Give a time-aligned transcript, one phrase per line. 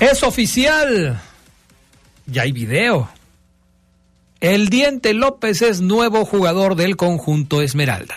[0.00, 1.20] Es oficial.
[2.26, 3.08] Ya hay video.
[4.40, 8.16] El Diente López es nuevo jugador del conjunto Esmeralda.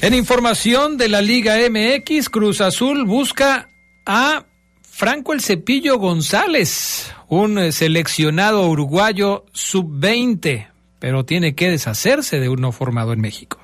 [0.00, 3.68] En información de la Liga MX, Cruz Azul busca
[4.06, 4.46] a
[4.82, 13.12] Franco El Cepillo González, un seleccionado uruguayo sub-20, pero tiene que deshacerse de uno formado
[13.12, 13.60] en México.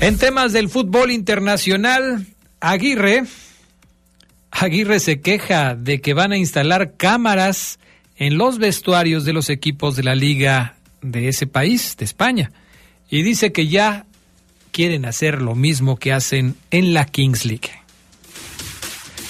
[0.00, 2.26] En temas del fútbol internacional,
[2.60, 3.24] Aguirre
[4.50, 7.78] Aguirre se queja de que van a instalar cámaras
[8.16, 12.52] en los vestuarios de los equipos de la liga de ese país, de España,
[13.08, 14.06] y dice que ya
[14.72, 17.70] quieren hacer lo mismo que hacen en la Kings League.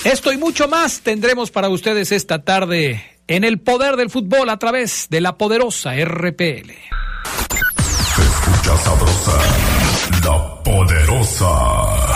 [0.04, 4.58] Esto y mucho más tendremos para ustedes esta tarde en el poder del fútbol a
[4.58, 6.72] través de la poderosa RPL.
[8.14, 9.38] Se escucha sabrosa,
[10.24, 12.09] la poderosa.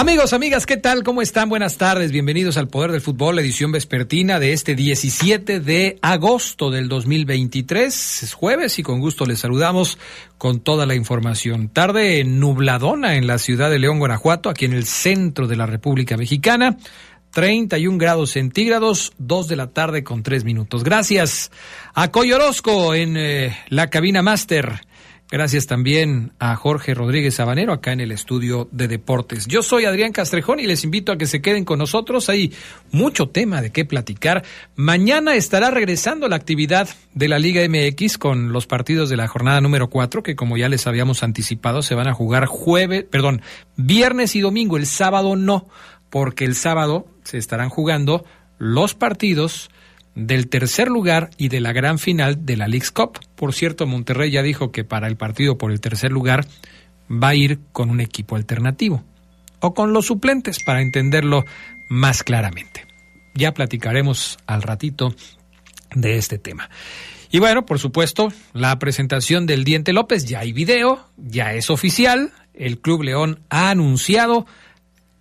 [0.00, 1.02] Amigos, amigas, ¿qué tal?
[1.02, 1.48] ¿Cómo están?
[1.48, 2.12] Buenas tardes.
[2.12, 8.22] Bienvenidos al Poder del Fútbol, edición vespertina de este 17 de agosto del 2023.
[8.22, 9.98] Es jueves y con gusto les saludamos
[10.38, 11.68] con toda la información.
[11.68, 16.16] Tarde nubladona en la ciudad de León, Guanajuato, aquí en el centro de la República
[16.16, 16.76] Mexicana.
[17.32, 20.84] 31 grados centígrados, 2 de la tarde con 3 minutos.
[20.84, 21.50] Gracias
[21.92, 24.80] a Coyorosco en eh, la cabina máster.
[25.30, 29.46] Gracias también a Jorge Rodríguez Sabanero acá en el estudio de deportes.
[29.46, 32.30] Yo soy Adrián Castrejón y les invito a que se queden con nosotros.
[32.30, 32.54] Hay
[32.92, 34.42] mucho tema de qué platicar.
[34.74, 39.60] Mañana estará regresando la actividad de la Liga MX con los partidos de la jornada
[39.60, 43.42] número 4 que como ya les habíamos anticipado se van a jugar jueves, perdón,
[43.76, 44.78] viernes y domingo.
[44.78, 45.68] El sábado no,
[46.08, 48.24] porque el sábado se estarán jugando
[48.56, 49.68] los partidos
[50.18, 53.20] del tercer lugar y de la gran final de la League's Cup.
[53.36, 56.44] Por cierto, Monterrey ya dijo que para el partido por el tercer lugar
[57.10, 59.04] va a ir con un equipo alternativo
[59.60, 61.44] o con los suplentes para entenderlo
[61.88, 62.86] más claramente.
[63.34, 65.14] Ya platicaremos al ratito
[65.94, 66.68] de este tema.
[67.30, 72.32] Y bueno, por supuesto, la presentación del Diente López, ya hay video, ya es oficial.
[72.54, 74.46] El Club León ha anunciado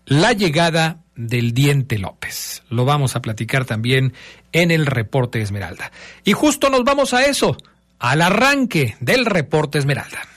[0.05, 2.63] la llegada del Diente López.
[2.69, 4.13] Lo vamos a platicar también
[4.53, 5.91] en el reporte Esmeralda.
[6.23, 7.57] Y justo nos vamos a eso,
[7.99, 10.36] al arranque del reporte Esmeralda.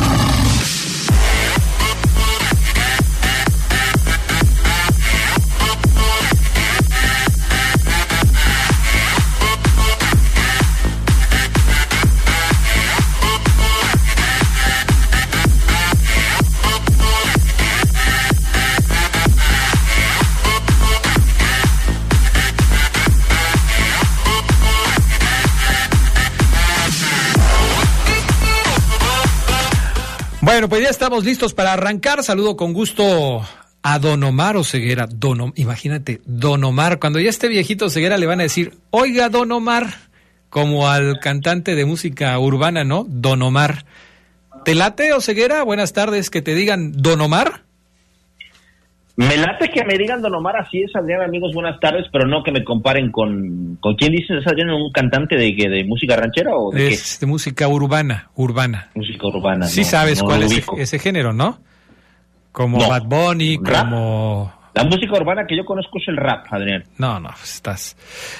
[30.51, 32.25] Bueno, pues ya estamos listos para arrancar.
[32.25, 33.41] Saludo con gusto
[33.83, 35.07] a Don Omar Oseguera.
[35.07, 36.99] Don, imagínate, Don Omar.
[36.99, 39.93] Cuando ya esté viejito Ceguera le van a decir, oiga, Don Omar,
[40.49, 43.05] como al cantante de música urbana, ¿no?
[43.07, 43.85] Don Omar.
[44.65, 45.63] ¿Te late, Oseguera?
[45.63, 47.63] Buenas tardes, que te digan Don Omar.
[49.27, 52.41] Me late que me digan Don Omar, así es, Adrián, amigos, buenas tardes, pero no
[52.43, 53.77] que me comparen con...
[53.79, 57.67] ¿Con quién dices, Adrián, un cantante de, de música ranchera o de Es de música
[57.67, 58.89] urbana, urbana.
[58.93, 58.99] qué?
[58.99, 59.67] Música urbana.
[59.67, 61.59] Sí no, sabes no cuál es ese género, ¿no?
[62.51, 62.89] Como No.
[62.89, 63.85] Bad Bunny, ¿Rap?
[63.89, 64.53] como...
[64.73, 66.85] La música urbana que yo conozco es el rap, Adrián.
[66.97, 67.97] No, no, estás.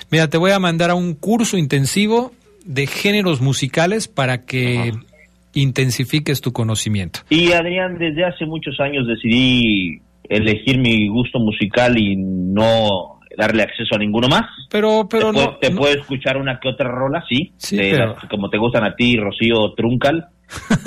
[0.10, 2.32] Mira, te voy a mandar a un curso intensivo
[2.66, 4.94] de géneros musicales para que
[5.54, 7.20] intensifiques tu conocimiento.
[7.30, 10.02] Y Adrián, desde hace muchos años decidí
[10.36, 14.44] elegir mi gusto musical y no darle acceso a ninguno más.
[14.70, 17.78] Pero, pero te, puedo, no, te no- puedo escuchar una que otra rola, sí, Sí,
[17.78, 20.28] de pero- las- como te gustan a ti, Rocío Truncal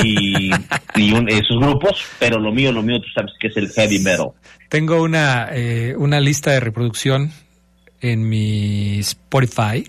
[0.03, 0.51] y,
[0.97, 3.99] y un- esos grupos, pero lo mío, lo mío, tú sabes que es el heavy
[4.01, 4.29] metal.
[4.69, 7.31] Tengo una, eh, una lista de reproducción
[8.01, 9.85] en mi Spotify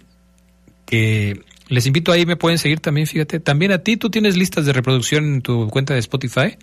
[0.85, 3.39] que les invito ahí, me pueden seguir también, fíjate.
[3.39, 6.55] También a ti, ¿tú tienes listas de reproducción en tu cuenta de Spotify?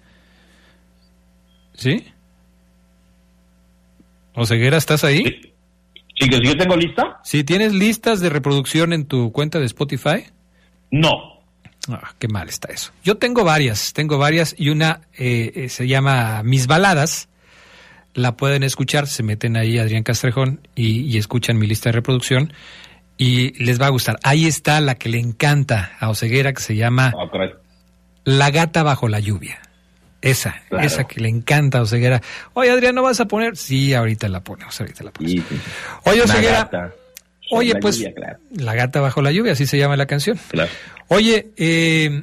[1.75, 2.05] ¿Sí?
[4.35, 5.25] ¿O Ceguera, estás ahí?
[5.25, 5.53] Sí,
[6.29, 10.25] si yo tengo lista, ¿Sí tienes listas de reproducción en tu cuenta de Spotify?
[10.91, 11.33] no.
[11.89, 12.93] Ah, qué mal está eso.
[13.03, 17.29] Yo tengo varias, tengo varias y una eh, eh, se llama Mis Baladas.
[18.15, 22.53] La pueden escuchar, se meten ahí Adrián Castrejón y, y escuchan mi lista de reproducción
[23.19, 24.17] y les va a gustar.
[24.23, 27.29] Ahí está la que le encanta a Oseguera que se llama Ah.
[28.25, 29.61] La gata bajo la lluvia.
[30.23, 30.87] Esa, Claro.
[30.87, 32.23] esa que le encanta a Oseguera.
[32.55, 33.57] Oye Adrián, ¿no vas a poner?
[33.57, 35.45] Sí, ahorita la ponemos, ahorita la ponemos.
[35.49, 35.71] Sí, sí, sí.
[36.05, 36.93] Oye Oseguera, gata.
[37.51, 40.39] oye pues lluvia, claro, La gata bajo la lluvia, así se llama la canción.
[40.49, 40.71] claro.
[41.09, 42.23] Oye, eh,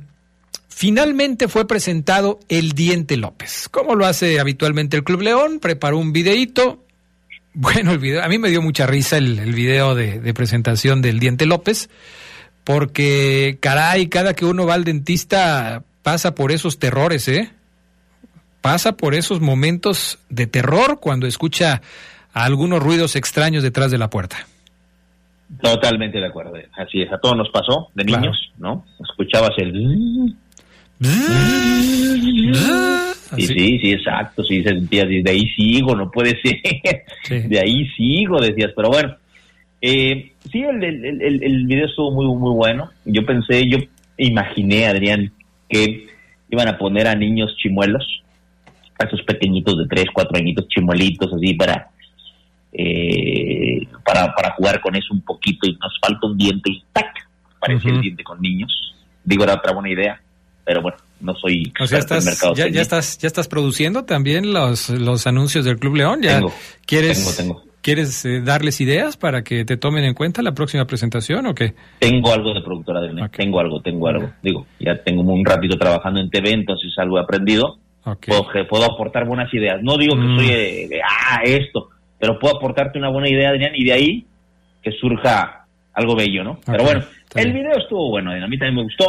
[0.69, 3.67] finalmente fue presentado el Diente López.
[3.69, 5.59] ¿Cómo lo hace habitualmente el Club León?
[5.59, 6.83] Preparó un videíto.
[7.53, 11.01] Bueno, el video, a mí me dio mucha risa el, el video de, de presentación
[11.01, 11.89] del Diente López,
[12.63, 17.51] porque caray, cada que uno va al dentista pasa por esos terrores, ¿eh?
[18.61, 21.81] Pasa por esos momentos de terror cuando escucha
[22.33, 24.37] algunos ruidos extraños detrás de la puerta.
[25.61, 26.53] Totalmente de acuerdo.
[26.77, 28.21] Así es, a todos nos pasó de Claro.
[28.21, 28.85] niños, ¿no?
[29.01, 30.35] Escuchabas el...
[33.35, 36.59] Sí, sí, sí, exacto, sí, sentías, de ahí sigo, no puede ser,
[37.23, 37.39] Sí.
[37.47, 39.15] de ahí sigo, decías, pero bueno,
[39.81, 43.77] eh, sí, el, el, el, el video estuvo muy, muy bueno, yo pensé, yo
[44.17, 45.31] imaginé, Adrián,
[45.69, 46.07] que
[46.49, 48.18] iban a poner a niños chimuelos,
[48.99, 51.89] a esos pequeñitos de tres, cuatro añitos chimuelitos, así para,
[52.73, 57.07] eh, para, para jugar con eso un poquito y nos falta un diente y ¡tac!
[57.59, 57.95] Parecía Ujú.
[57.97, 58.71] el diente con niños,
[59.23, 60.21] digo, era otra buena idea,
[60.65, 62.73] pero bueno, no soy O sea, estás, ya, mercadotecnia.
[62.75, 66.21] ya estás, ya estás produciendo también los, los anuncios del Club León.
[66.21, 66.53] ¿Ya Tengo,
[66.85, 67.69] quieres, tengo, tengo.
[67.81, 71.73] quieres eh, darles ideas para que te tomen en cuenta la próxima presentación o qué?
[71.99, 73.35] Tengo algo de productora de Ok.
[73.37, 74.31] tengo algo, tengo algo.
[74.43, 77.77] Digo, ya tengo un ratito trabajando en TV, entonces algo he aprendido.
[78.11, 78.27] Ok.
[78.69, 79.81] Puedo, aportar buenas ideas.
[79.81, 80.35] No digo que Mm.
[80.37, 81.89] soy de, de, ah, esto,
[82.19, 84.25] pero puedo aportarte una buena idea, Adrián, y de ahí
[84.81, 86.59] que surja algo bello, ¿no?
[86.65, 87.65] Pero bueno, está el bien.
[87.65, 89.07] video estuvo bueno, a mí también me gustó.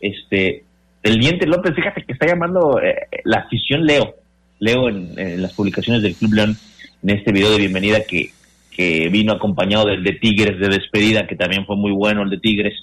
[0.00, 0.64] Este,
[1.02, 2.94] el Diente López, fíjate que está llamando eh,
[3.24, 4.14] la afición Leo.
[4.60, 6.56] Leo en, en las publicaciones del Club León,
[7.02, 8.30] en este video de bienvenida que,
[8.74, 12.38] que vino acompañado del de Tigres de despedida, que también fue muy bueno el de
[12.38, 12.74] Tigres,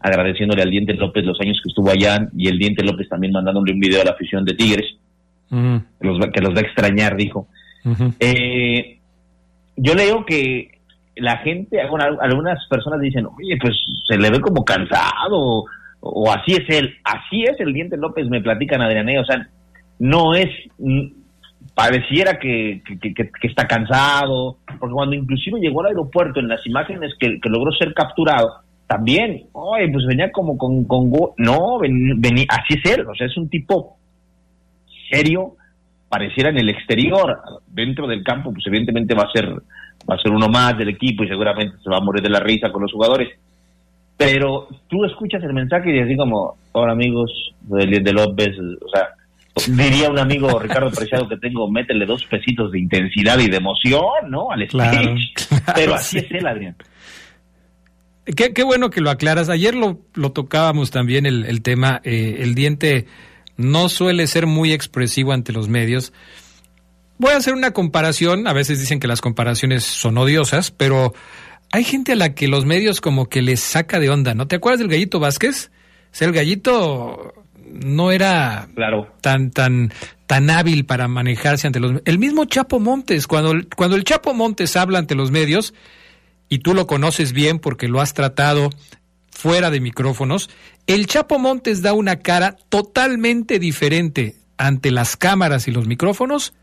[0.00, 3.72] agradeciéndole al Diente López los años que estuvo allá, y el Diente López también mandándole
[3.72, 4.86] un video a la afición de Tigres,
[6.00, 7.48] Que los, va- que los va a extrañar, dijo.
[7.84, 8.12] ujú.
[8.20, 8.98] Eh,
[9.76, 10.78] yo leo que
[11.16, 13.74] la gente, bueno, algunas personas dicen, oye, pues
[14.08, 15.64] se le ve como cansado, o,
[16.00, 16.94] o así es él.
[17.04, 19.48] Así es el Diente López, me platican Adriané, o sea,
[19.98, 20.48] no es,
[21.74, 26.66] pareciera que, que- que- que- está cansado, porque cuando inclusive llegó al aeropuerto en las
[26.66, 28.50] imágenes que, logró ser capturado,
[28.86, 33.14] también, oye, pues venía como con, con go- no, ven- venía, así es él, o
[33.14, 33.98] sea, es un tipo
[35.10, 35.56] serio,
[36.08, 39.48] pareciera en el exterior, dentro del campo, pues evidentemente va a ser
[40.10, 42.40] va a ser uno más del equipo y seguramente se va a morir de la
[42.40, 43.28] risa con los jugadores.
[44.16, 47.30] Pero tú escuchas el mensaje y así como, hola amigos
[47.60, 49.08] del de López, o sea,
[49.68, 54.02] diría un amigo Ricardo Preciado que tengo, métele dos pesitos de intensidad y de emoción,
[54.30, 54.50] ¿no?
[54.50, 55.34] Al Claro, speech.
[55.48, 56.26] claro, Pero así sí.
[56.26, 56.76] es él, Adrián.
[58.36, 59.48] Qué, qué bueno que lo aclaras.
[59.48, 62.00] Ayer lo, lo tocábamos también el, el tema.
[62.04, 63.06] eh, el diente
[63.60, 66.12] no suele ser muy expresivo ante los medios.
[67.18, 68.46] Voy a hacer una comparación.
[68.46, 71.12] A veces dicen que las comparaciones son odiosas, pero
[71.70, 74.48] hay gente a la que los medios como que les saca de onda, ¿no?
[74.48, 75.70] ¿Te acuerdas del gallito Vázquez?
[76.06, 77.34] O sea, el gallito
[77.72, 79.14] no era Claro.
[79.20, 79.92] tan tan
[80.26, 84.74] tan hábil para manejarse ante los el mismo Chapo Montes cuando cuando el Chapo Montes
[84.76, 85.72] habla ante los medios
[86.48, 88.70] y tú lo conoces bien porque lo has tratado
[89.40, 90.50] fuera de micrófonos
[90.86, 96.54] el Chapo Montes da una cara totalmente diferente ante las cámaras y los micrófonos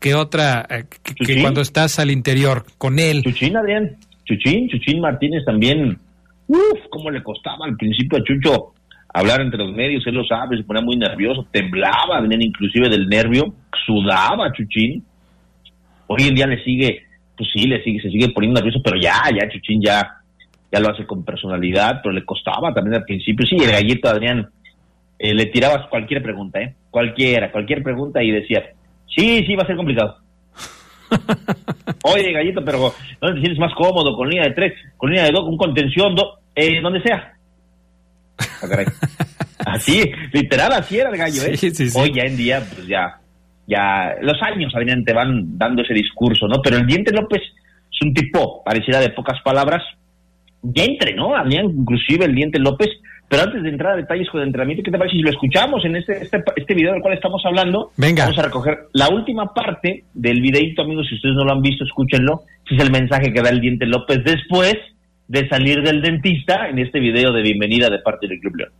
[0.00, 3.96] que otra eh, que, cuando estás al interior con él Chuchín, Adrián.
[4.24, 5.98] Chuchín, Chuchín Martínez también.
[6.46, 8.74] Uf, cómo le costaba al principio a Chucho
[9.12, 13.08] hablar entre los medios, él lo sabe, se ponía muy nervioso, temblaba, venían inclusive del
[13.08, 13.54] nervio,
[13.86, 15.04] sudaba Chuchín.
[16.06, 17.02] Hoy en día le sigue,
[17.36, 20.17] pues sí, le sigue, se sigue poniendo nervioso, pero ya, ya Chuchín ya,
[20.70, 23.46] ya lo hace con personalidad, pero le costaba también al principio.
[23.46, 24.48] Sí, el gallito Adrián,
[25.18, 26.74] eh, le tirabas cualquier pregunta, ¿eh?
[26.90, 28.62] Cualquiera, cualquier pregunta y decía,
[29.14, 30.18] sí, sí, va a ser complicado.
[32.04, 34.14] Oye, gallito, pero ¿dónde te sientes más cómodo?
[34.16, 34.74] ¿Con línea de tres?
[34.96, 35.44] ¿Con línea de dos?
[35.44, 36.14] ¿Con contención?
[36.14, 37.32] Do, eh, donde sea.
[38.38, 38.76] Ah,
[39.72, 41.56] así, literal, así era el gallo, ¿eh?
[41.96, 43.18] Hoy ya en día, pues ya,
[43.66, 46.60] ya, los años, Adrián, te van dando ese discurso, ¿no?
[46.62, 49.82] Pero el Diente López es un tipo, pareciera de pocas palabras,
[50.62, 52.88] ya entrenó, Adrián, inclusive el Diente López,
[53.28, 55.84] pero antes de entrar a detalles con el entrenamiento, ¿qué te parece si lo escuchamos
[55.84, 57.92] en este, este, este video del cual estamos hablando?
[57.96, 58.24] Venga.
[58.24, 61.84] Vamos a recoger la última parte del videito, amigos, si ustedes no lo han visto,
[61.84, 62.42] escúchenlo.
[62.64, 64.76] Ese es el mensaje que da el Diente López después
[65.28, 68.72] de salir del dentista en este video de bienvenida de parte del Club León.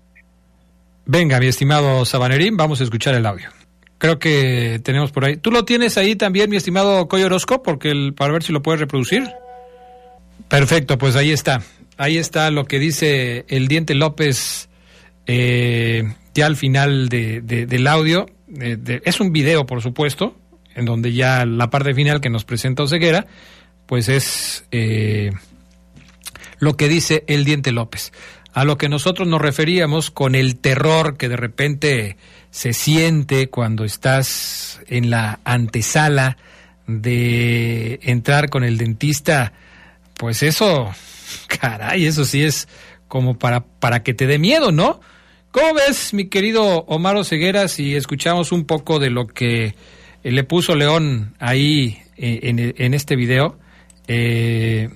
[1.04, 3.48] Venga, mi estimado Sabanerín, vamos a escuchar el audio.
[3.98, 5.36] Creo que tenemos por ahí.
[5.36, 8.62] ¿Tú lo tienes ahí también, mi estimado Coyo Orozco, porque el, para ver si lo
[8.62, 9.24] puedes reproducir?
[10.48, 11.62] Perfecto, pues ahí está.
[11.96, 14.68] Ahí está lo que dice el Diente López
[15.26, 18.26] eh, ya al final de, del audio.
[18.48, 20.36] es un video, por supuesto,
[20.74, 23.26] en donde ya la parte final que nos presenta Oseguera,
[23.86, 25.32] pues es eh,
[26.58, 28.12] lo que dice el Diente López.
[28.54, 32.16] A lo que nosotros nos referíamos con el terror que de repente
[32.50, 36.38] se siente cuando estás en la antesala
[36.86, 39.52] de entrar con el dentista,
[40.18, 40.92] pues eso
[41.48, 42.68] Caray, eso sí es
[43.08, 45.00] como para, para que te dé miedo, ¿no?
[45.50, 49.74] ¿Cómo ves, mi querido Omar Ceguera, si escuchamos un poco de lo que
[50.22, 53.58] eh, le puso León ahí eh, en, este video?
[54.06, 54.90] Eh,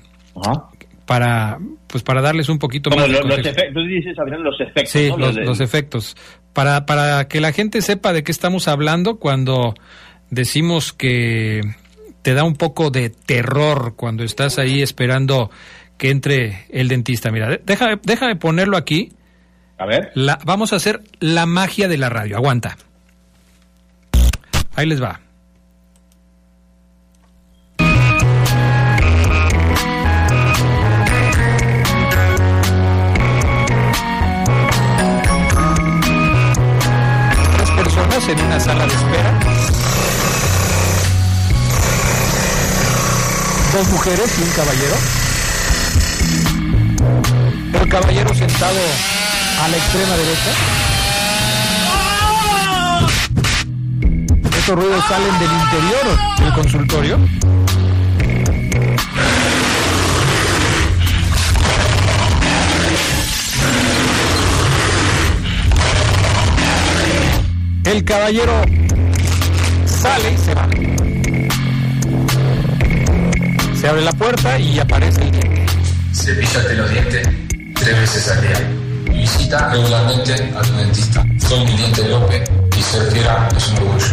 [1.06, 4.88] para pues para darles un poquito más los, efectos, dices, los efectos.
[4.88, 6.16] Sí, los, efectos.
[6.54, 9.74] Para, para que la gente sepa de qué estamos hablando cuando
[10.30, 11.60] decimos que
[12.22, 15.50] te da un poco de terror cuando estás ahí esperando
[15.98, 17.30] que entre el dentista.
[17.30, 19.12] Mira, déjame, déjame ponerlo aquí.
[19.78, 20.12] A ver.
[20.14, 22.36] La, vamos a hacer la magia de la radio.
[22.36, 22.76] Aguanta.
[24.74, 25.20] Ahí les va.
[37.56, 38.94] Tres personas en una sala de
[43.72, 44.94] Dos mujeres y un caballero.
[47.80, 48.78] El caballero sentado
[49.62, 50.50] a la extrema derecha.
[54.58, 57.18] Estos ruidos salen del interior del consultorio.
[67.84, 68.52] El caballero
[69.86, 70.68] sale y se va.
[73.82, 77.28] Se abre la puerta y aparece el Cepíllate los dientes
[77.74, 79.12] tres veces al día.
[79.12, 81.26] Visita regularmente a tu dentista.
[81.40, 82.48] Soy mi diente López
[82.78, 84.06] y ser fiera es un orgullo.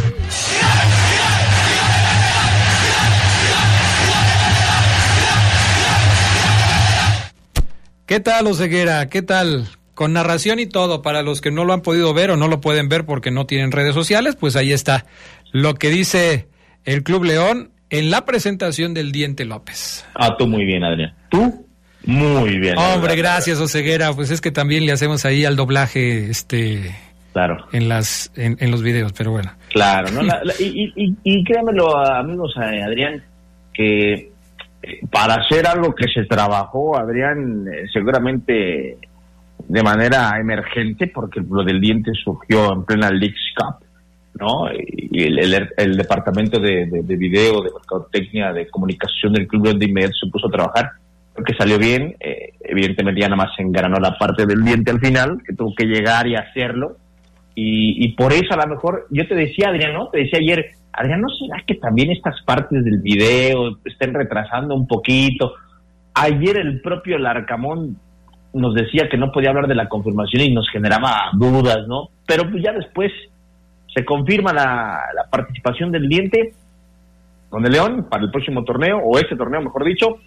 [8.08, 9.08] ¿Qué tal, Oseguera?
[9.08, 9.70] ¿Qué tal?
[9.94, 12.60] Con narración y todo, para los que no lo han podido ver o no lo
[12.60, 15.06] pueden ver porque no tienen redes sociales, pues ahí está
[15.52, 16.48] lo que dice
[16.86, 20.06] el Club León en la presentación del Diente López.
[20.16, 21.14] Ah, tú muy bien, Adrián.
[21.30, 21.66] Tú
[22.06, 22.78] muy bien.
[22.78, 24.14] Hombre, gracias, Oseguera.
[24.14, 26.96] Pues es que también le hacemos ahí al doblaje, este,
[27.34, 29.52] claro, en las, en, los videos, pero bueno.
[29.70, 30.22] Claro, ¿no?
[30.60, 33.24] y, y, y, créanmelo, amigos, eh, Adrián,
[33.74, 34.32] que
[34.82, 38.98] eh, para hacer algo que se trabajó, Adrián, eh, seguramente
[39.68, 43.86] de manera emergente, porque lo del diente surgió en plena Leagues Cup,
[44.40, 44.68] ¿no?
[44.72, 50.32] Y el, departamento de, de, video, de mercadotecnia, de comunicación del club de inmediato se
[50.32, 50.92] puso a trabajar
[51.44, 52.16] que salió bien.
[52.20, 55.74] Eh, evidentemente ya nada más se engranó la parte del diente al final, que tuvo
[55.76, 56.98] que llegar y hacerlo.
[57.62, 60.08] Y, por eso a lo mejor, yo te decía, Adrián, ¿no?
[60.08, 64.88] Te decía ayer, Adrián, ¿no será que también estas partes del video estén retrasando un
[64.88, 65.56] poquito?
[66.14, 67.98] Ayer el propio Larcamón
[68.54, 72.12] nos decía que no podía hablar de la confirmación y nos generaba dudas, ¿no?
[72.26, 73.12] Pero pues ya después
[74.00, 76.54] se confirma la, participación del diente
[77.50, 80.20] con el León para el próximo torneo, o este torneo, mejor dicho,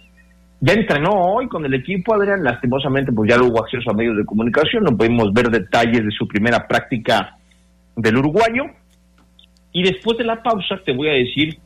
[0.59, 2.43] ya entrenó hoy con el equipo, Adrián.
[2.43, 6.11] Lastimosamente, pues ya no hubo acceso a medios de comunicación, no pudimos ver detalles de
[6.11, 7.37] su primera práctica
[7.95, 8.65] del uruguayo.
[9.71, 11.57] Y después de la pausa, te voy a decir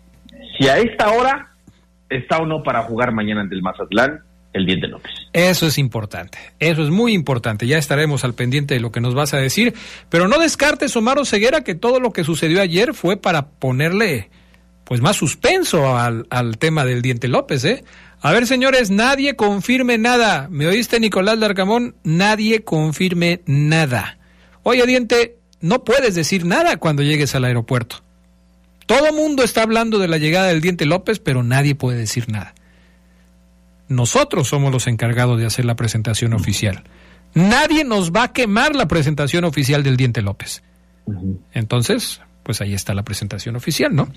[0.57, 1.49] si a esta hora
[2.09, 4.21] está o no para jugar mañana ante el Mazatlán
[4.57, 5.11] el Diente López.
[5.33, 7.67] Eso es importante, eso es muy importante.
[7.67, 9.73] Ya estaremos al pendiente de lo que nos vas a decir.
[10.09, 14.29] Pero no descartes, Omar Ceguera, que todo lo que sucedió ayer fue para ponerle
[14.83, 17.83] pues más suspenso al, al tema del Diente López, ¿eh?
[18.21, 20.47] A ver, señores, nadie confirme nada.
[20.49, 21.95] ¿Me oíste, Nicolás Larcamón?
[22.03, 24.17] Nadie confirme nada.
[24.63, 28.03] Oye, Diente, no puedes decir nada cuando llegues al aeropuerto.
[28.87, 32.55] Todo mundo está hablando de la llegada del Diente López, pero nadie puede decir nada.
[33.87, 36.83] Nosotros somos los encargados de hacer la presentación oficial.
[37.33, 40.63] Nadie nos va a quemar la presentación oficial del Diente López.
[41.53, 44.09] Entonces, pues ahí está la presentación oficial, ¿no?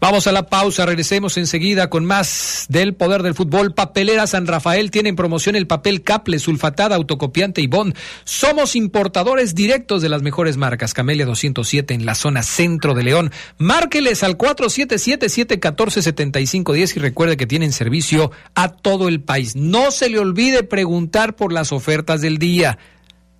[0.00, 3.74] Vamos a la pausa, regresemos enseguida con más del poder del fútbol.
[3.74, 7.94] Papelera San Rafael tiene en promoción el papel Caple, sulfatada, autocopiante y bond.
[8.24, 10.94] Somos importadores directos de las mejores marcas.
[10.94, 13.30] Camelia 207 en la zona centro de León.
[13.58, 19.56] Márqueles al 477-714-7510 y recuerde que tienen servicio a todo el país.
[19.56, 22.78] No se le olvide preguntar por las ofertas del día.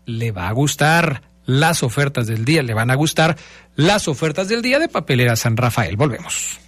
[0.07, 3.37] Le va a gustar las ofertas del día, le van a gustar
[3.81, 5.97] las ofertas del día de Papelera San Rafael.
[5.97, 6.59] Volvemos.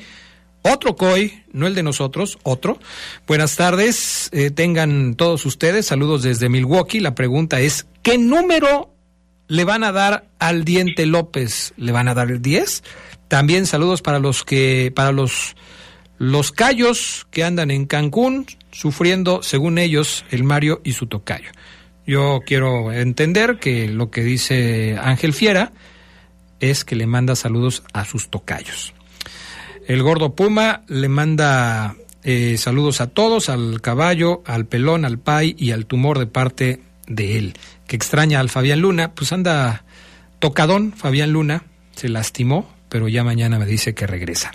[0.62, 2.78] Otro COI, no el de nosotros, otro.
[3.26, 5.86] Buenas tardes, eh, tengan todos ustedes.
[5.86, 7.00] Saludos desde Milwaukee.
[7.00, 8.90] La pregunta es, ¿qué número
[9.48, 11.74] le van a dar al Diente López?
[11.76, 12.84] ¿Le van a dar el 10?
[13.32, 15.56] También saludos para los que, para los,
[16.18, 21.50] los callos que andan en Cancún sufriendo, según ellos, el Mario y su tocayo.
[22.06, 25.72] Yo quiero entender que lo que dice Ángel Fiera
[26.60, 28.92] es que le manda saludos a sus tocayos.
[29.88, 35.56] El gordo Puma le manda eh, saludos a todos, al caballo, al pelón, al pay
[35.58, 37.54] y al tumor de parte de él,
[37.86, 39.86] que extraña al Fabián Luna, pues anda
[40.38, 41.64] tocadón, Fabián Luna,
[41.96, 44.52] se lastimó, pero ya mañana me dice que regresa.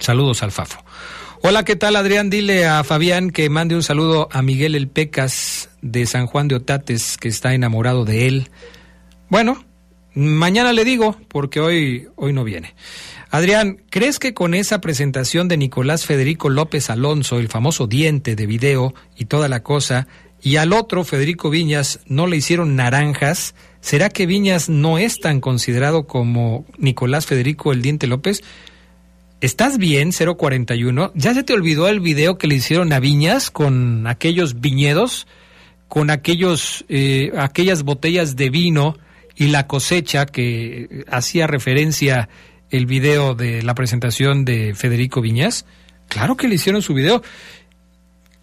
[0.00, 0.84] Saludos al Fafo.
[1.40, 2.28] Hola, ¿qué tal Adrián?
[2.28, 6.56] Dile a Fabián que mande un saludo a Miguel El Pecas de San Juan de
[6.56, 8.50] Otates, que está enamorado de él.
[9.28, 9.64] Bueno,
[10.14, 12.74] mañana le digo, porque hoy, hoy no viene.
[13.30, 18.46] Adrián, ¿crees que con esa presentación de Nicolás Federico López Alonso, el famoso diente de
[18.46, 20.08] video y toda la cosa,
[20.42, 23.54] y al otro, Federico Viñas, no le hicieron naranjas?
[23.84, 28.42] ¿Será que Viñas no es tan considerado como Nicolás Federico el Diente López?
[29.42, 31.12] ¿Estás bien, 041?
[31.14, 35.26] ¿Ya se te olvidó el video que le hicieron a Viñas con aquellos viñedos,
[35.86, 38.96] con aquellos, eh, aquellas botellas de vino
[39.36, 42.30] y la cosecha que hacía referencia
[42.70, 45.66] el video de la presentación de Federico Viñas?
[46.08, 47.22] Claro que le hicieron su video.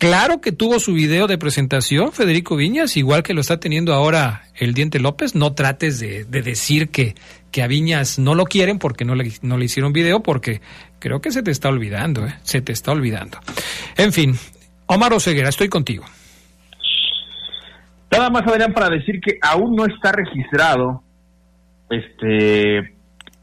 [0.01, 4.45] Claro que tuvo su video de presentación, Federico Viñas, igual que lo está teniendo ahora
[4.55, 5.35] el Diente López.
[5.35, 7.13] No trates de, decir que,
[7.61, 10.59] a Viñas no lo quieren porque no le, no le hicieron video, porque
[10.97, 12.33] creo que se te está olvidando, ¿eh?
[12.41, 13.37] se te está olvidando.
[13.95, 14.33] En fin,
[14.87, 16.03] Omar Oseguera, estoy contigo.
[18.11, 21.03] Nada más, Adrián, para decir que aún no está registrado
[21.91, 22.79] este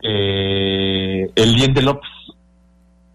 [0.03, 2.18] eh, el Diente López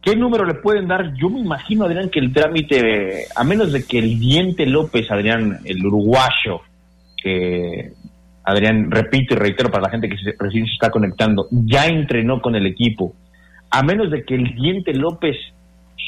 [0.03, 1.13] ¿Qué número le pueden dar?
[1.13, 5.59] Yo me imagino, Adrián, que el trámite, a menos de que el Diente López, Adrián,
[5.63, 6.59] el uruguayo,
[7.15, 7.93] que
[8.43, 12.53] Adrián, repito y reitero para la gente que recién se está conectando, ya entrenó con
[12.55, 13.13] el equipo,
[13.69, 15.37] a menos de que el Diente López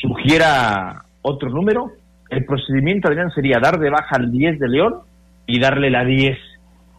[0.02, 1.94] sugiera otro número,
[2.30, 4.96] el procedimiento, Adrián, sería dar de baja al 10 de León
[5.48, 6.38] y darle la 10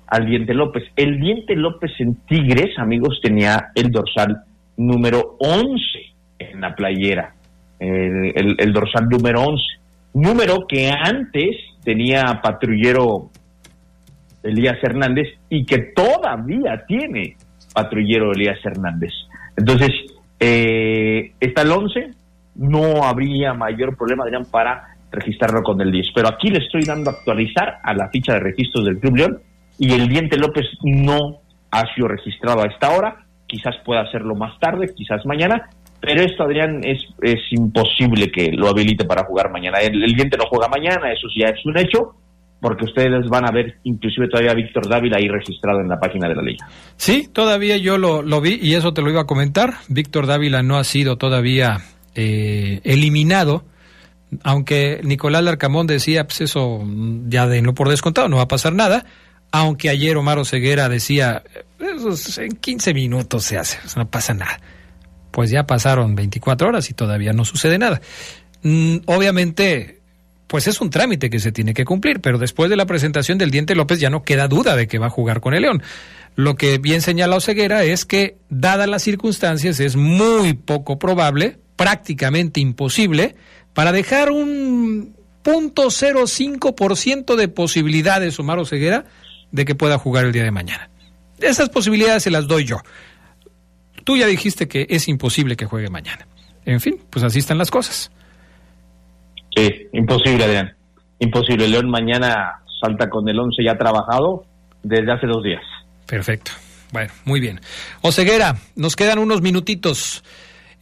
[0.07, 0.85] al Diente López.
[0.97, 4.45] El Diente López en Tigres, amigos, tenía el dorsal
[4.79, 7.35] número 11 en la playera,
[7.79, 9.63] el, dorsal número 11,
[10.15, 13.31] número que antes tenía patrullero
[14.43, 17.37] Elías Hernández y que todavía tiene
[17.75, 19.13] patrullero Elías Hernández.
[19.57, 19.91] Entonces,
[20.41, 22.11] eh, está el 11,
[22.57, 26.09] no habría mayor problema, Adrián, para registrarlo con el 10.
[26.15, 29.39] Pero aquí le estoy dando a actualizar a la ficha de registros del Club León
[29.79, 33.25] y el Diente López no ha sido registrado a esta hora.
[33.47, 35.69] Quizás pueda hacerlo más tarde, quizás mañana,
[36.01, 39.79] pero esto, Adrián, es, es imposible que lo habilite para jugar mañana.
[39.79, 42.15] El, diente no juega mañana, eso ya es un hecho,
[42.61, 46.29] porque ustedes van a ver inclusive todavía a Víctor Dávila ahí registrado en la página
[46.29, 46.69] de la liga.
[46.97, 49.75] Sí, todavía yo lo, lo vi y eso te lo iba a comentar.
[49.89, 51.79] Víctor Dávila no ha sido todavía
[52.15, 53.65] eh, eliminado,
[54.43, 56.85] aunque Nicolás Larcamón decía, pues eso
[57.27, 59.05] ya de no por descontado, no va a pasar nada.
[59.53, 61.43] Aunque ayer Omar Ceguera decía,
[61.79, 64.59] eso en 15 minutos se hace, no pasa nada
[65.37, 68.01] pues ya pasaron 24 horas y todavía no sucede nada.
[68.63, 70.01] Mm, obviamente,
[70.47, 73.51] pues es un trámite que se tiene que cumplir, pero después de la presentación del
[73.51, 75.83] Diente López ya no queda duda de que va a jugar con el León.
[76.37, 82.61] Lo que bien señala Oseguera es que, dadas las circunstancias, es muy poco probable, prácticamente
[82.61, 83.37] imposible,
[83.75, 89.05] para dejar un punto ciento de posibilidades, Omar Oseguera,
[89.53, 90.89] de que pueda jugar el día de mañana.
[91.43, 92.79] Esas posibilidades se las doy yo.
[94.07, 96.29] Tú ya dijiste que es imposible que juegue mañana.
[96.65, 98.13] En fin, pues así están las cosas.
[99.57, 100.77] Sí, imposible, Adrián.
[101.19, 101.67] Imposible.
[101.67, 104.47] León mañana salta con el 11 ya trabajado
[104.85, 105.65] desde hace dos días.
[106.07, 106.53] Perfecto.
[106.93, 107.61] Bueno, muy bien.
[108.01, 110.23] Oseguera, nos quedan unos minutitos.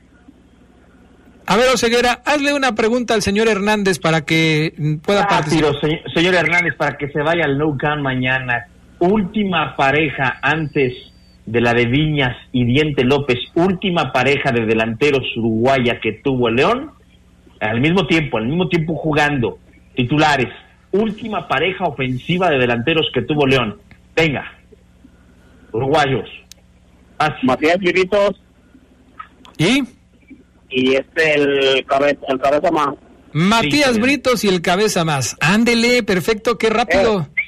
[1.49, 4.71] A ver, Oseguera, hazle una pregunta al señor Hernández para que
[5.03, 5.79] pueda participar.
[5.81, 8.67] Señor, señor Hernández, para que se vaya al No Can mañana.
[8.99, 10.93] Última pareja antes
[11.47, 16.55] de la de Viñas y Diente López, última pareja de delanteros uruguaya que tuvo el
[16.57, 16.91] León,
[17.59, 19.57] al mismo tiempo, al mismo tiempo jugando,
[19.95, 20.53] titulares,
[20.91, 23.79] última pareja ofensiva de delanteros que tuvo León.
[24.15, 24.53] Venga,
[25.71, 26.29] uruguayos.
[27.17, 27.47] Así.
[27.47, 28.39] Matías Viritos.
[29.57, 29.98] ¿Y?
[30.69, 32.95] Y este el, cabeza, el cabeza más.
[33.31, 35.35] Matías Britos y el cabeza más.
[35.39, 37.21] Ándele, perfecto, qué rápido.
[37.21, 37.41] Eh.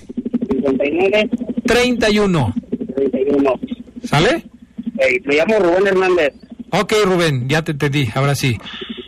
[0.51, 1.31] 59
[1.67, 2.55] 31.
[2.97, 3.61] 31.
[4.05, 4.45] ¿Sale?
[4.99, 6.35] Hey, me llamo Rubén Hernández.
[6.71, 8.59] Ok, Rubén, ya te entendí, ahora sí.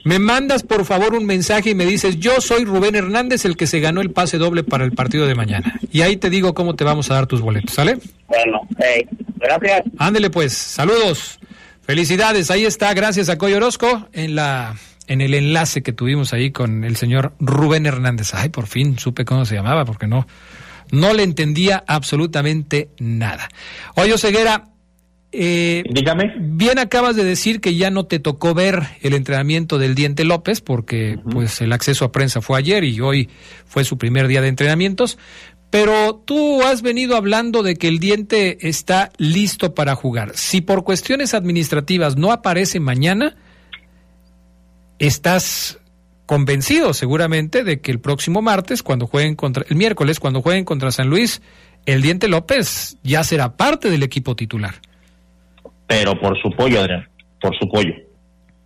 [0.04, 3.66] Me mandas por favor un mensaje y me dices, yo soy Rubén Hernández, el que
[3.66, 5.80] se ganó el pase doble para el partido de mañana.
[5.90, 7.98] Y ahí te digo cómo te vamos a dar tus boletos, ¿sale?
[8.28, 9.04] Bueno, hey,
[9.36, 9.82] gracias.
[9.98, 11.40] Ándele pues, saludos.
[11.82, 16.50] Felicidades, ahí está, gracias a Coyo Orozco en la en el enlace que tuvimos ahí
[16.50, 18.34] con el señor Rubén Hernández.
[18.34, 20.26] Ay, por fin supe cómo se llamaba, porque no,
[20.90, 23.48] no le entendía absolutamente nada.
[23.94, 24.68] Oye, Ceguera,
[25.32, 26.34] eh, Dígame.
[26.38, 30.62] Bien acabas de decir que ya no te tocó ver el entrenamiento del Diente López,
[30.62, 33.28] porque pues el acceso a prensa fue ayer y hoy
[33.66, 35.18] fue su primer día de entrenamientos.
[35.68, 40.32] Pero tú has venido hablando de que el Diente está listo para jugar.
[40.34, 43.36] Si por cuestiones administrativas no aparece mañana,
[44.98, 45.80] estás
[46.26, 50.90] convencido seguramente de que el próximo martes, cuando jueguen contra, el miércoles, cuando jueguen contra
[50.90, 51.42] San Luis,
[51.86, 54.74] el Diente López ya será parte del equipo titular.
[55.86, 57.08] Pero por su pollo, Adrián,
[57.40, 57.94] por su pollo.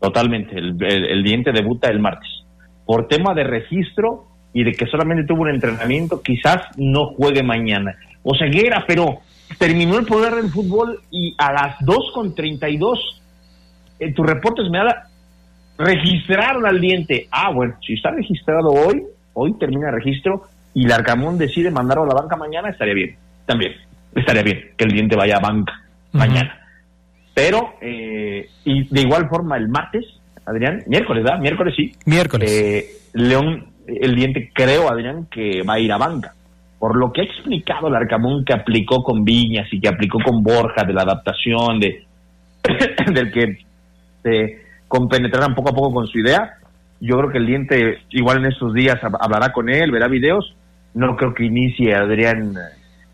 [0.01, 0.57] Totalmente.
[0.57, 2.29] El, Diente debuta el martes.
[2.87, 7.95] Por tema de registro y de que solamente tuvo un entrenamiento, quizás no juegue mañana.
[8.23, 9.19] O ceguera, pero
[9.59, 13.23] terminó el poder del fútbol y a las 2 con 32,
[13.99, 15.10] en tus reportes me da
[15.81, 17.27] registraron al diente.
[17.31, 22.09] Ah, bueno, si está registrado hoy, hoy termina el registro y Larcamón decide mandarlo a
[22.09, 23.17] la banca mañana, estaría bien.
[23.47, 23.73] También,
[24.15, 25.73] estaría bien que el diente vaya a banca
[26.13, 26.61] mañana.
[27.35, 30.05] Pero, eh, y de igual forma el martes,
[30.45, 31.41] Adrián, miércoles, ¿verdad?
[31.41, 31.93] Miércoles sí.
[32.05, 32.51] Miércoles.
[32.51, 36.35] Eh, León, el diente, creo, Adrián, que va a ir a banca.
[36.79, 40.43] Por lo que ha explicado el Arcamón que aplicó con Viñas y que aplicó con
[40.43, 42.05] Borja, de la adaptación, de
[43.13, 43.59] del que
[44.91, 46.59] compenetrarán poco a poco con su idea.
[47.01, 50.55] Yo creo que el diente, igual en estos días, hablará con él, verá videos.
[50.95, 52.55] No creo que inicie Adrián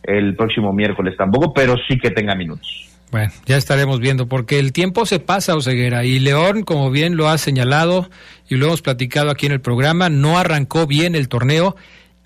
[0.03, 2.89] el próximo miércoles tampoco, pero sí que tenga minutos.
[3.13, 7.29] Bueno, ya estaremos viendo, porque el tiempo se pasa, Oseguera, y León, como bien lo
[7.29, 8.09] ha señalado
[8.49, 11.77] y lo hemos platicado aquí en el programa, no arrancó bien el torneo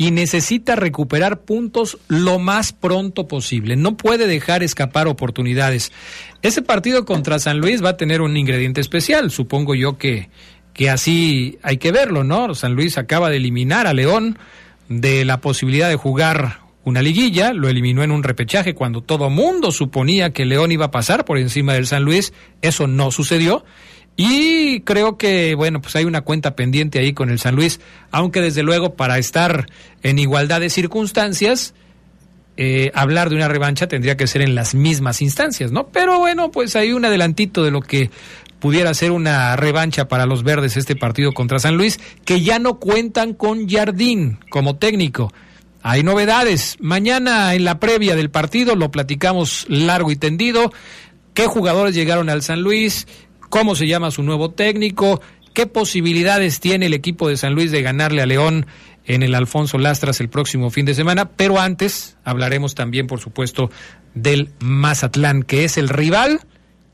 [0.00, 3.76] y necesita recuperar puntos lo más pronto posible.
[3.76, 5.92] No puede dejar escapar oportunidades.
[6.40, 10.30] Ese partido contra San Luis va a tener un ingrediente especial, supongo yo que,
[10.72, 12.54] que así hay que verlo, ¿no?
[12.54, 14.38] San Luis acaba de eliminar a León
[14.88, 19.70] de la posibilidad de jugar una liguilla, lo eliminó en un repechaje cuando todo mundo
[19.70, 22.32] suponía que León iba a pasar por encima del San Luis,
[22.62, 23.66] eso no sucedió.
[24.22, 27.80] Y creo que, bueno, pues hay una cuenta pendiente ahí con el San Luis,
[28.10, 29.64] aunque desde luego para estar
[30.02, 31.72] en igualdad de circunstancias,
[32.58, 35.86] eh, hablar de una revancha tendría que ser en las mismas instancias, ¿no?
[35.86, 38.10] Pero bueno, pues hay un adelantito de lo que
[38.58, 42.78] pudiera ser una revancha para los verdes este partido contra San Luis, que ya no
[42.78, 45.32] cuentan con Jardín como técnico.
[45.82, 46.76] Hay novedades.
[46.78, 50.74] Mañana en la previa del partido lo platicamos largo y tendido.
[51.32, 53.06] ¿Qué jugadores llegaron al San Luis?
[53.50, 55.20] ¿Cómo se llama su nuevo técnico?
[55.52, 58.66] ¿Qué posibilidades tiene el equipo de San Luis de ganarle a León
[59.04, 61.30] en el Alfonso Lastras el próximo fin de semana?
[61.36, 63.68] Pero antes hablaremos también, por supuesto,
[64.14, 66.38] del Mazatlán, que es el rival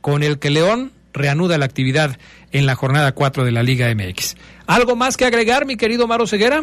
[0.01, 2.17] con el que León reanuda la actividad
[2.53, 4.37] en la jornada 4 de la Liga MX.
[4.67, 6.63] ¿Algo más que agregar, mi querido Maro Ceguera?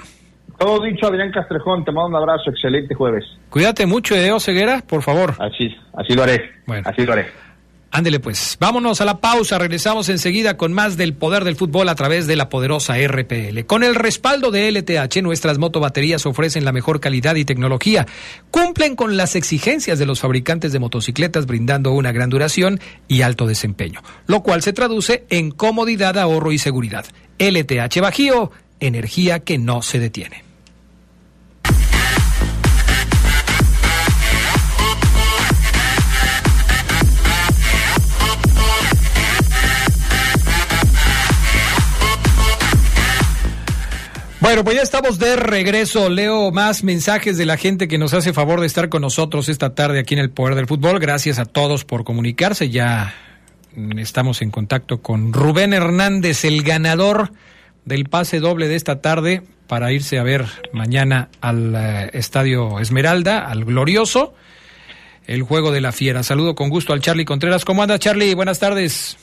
[0.57, 3.25] Todo dicho, Adrián Castrejón, te mando un abrazo, excelente jueves.
[3.51, 5.35] Cuídate mucho, Edeo Ceguera, por favor.
[5.39, 6.49] Así, así lo haré.
[6.65, 6.89] Bueno.
[6.89, 7.27] Así lo haré.
[7.95, 11.93] Ándele pues, vámonos a la pausa, regresamos enseguida con más del poder del fútbol a
[11.93, 13.67] través de la poderosa RPL.
[13.67, 18.07] Con el respaldo de LTH, nuestras motobaterías ofrecen la mejor calidad y tecnología,
[18.49, 23.45] cumplen con las exigencias de los fabricantes de motocicletas brindando una gran duración y alto
[23.45, 27.05] desempeño, lo cual se traduce en comodidad, ahorro y seguridad.
[27.37, 30.52] LTH Bajío, energía que no se detiene.
[44.43, 46.09] Bueno, pues ya estamos de regreso.
[46.09, 49.73] Leo más mensajes de la gente que nos hace favor de estar con nosotros esta
[49.73, 50.99] tarde aquí en el Poder del Fútbol.
[50.99, 52.69] Gracias a todos por comunicarse.
[52.69, 53.15] Ya
[53.97, 57.31] estamos en contacto con Rubén Hernández, el ganador
[57.85, 63.49] del pase doble de esta tarde para irse a ver mañana al eh, Estadio Esmeralda,
[63.49, 64.33] al Glorioso,
[65.25, 66.21] el juego de la fiera.
[66.21, 67.63] Saludo con gusto al Charlie Contreras.
[67.63, 68.33] ¿Cómo anda Charlie?
[68.33, 69.17] Buenas tardes.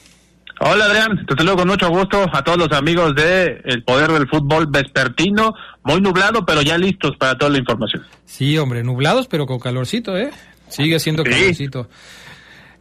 [0.62, 4.28] Hola Adrián, te saludo con mucho gusto a todos los amigos de El Poder del
[4.28, 8.04] Fútbol Vespertino, muy nublado pero ya listos para toda la información.
[8.26, 10.30] Sí, hombre, nublados pero con calorcito, ¿eh?
[10.68, 11.88] Sigue siendo calorcito.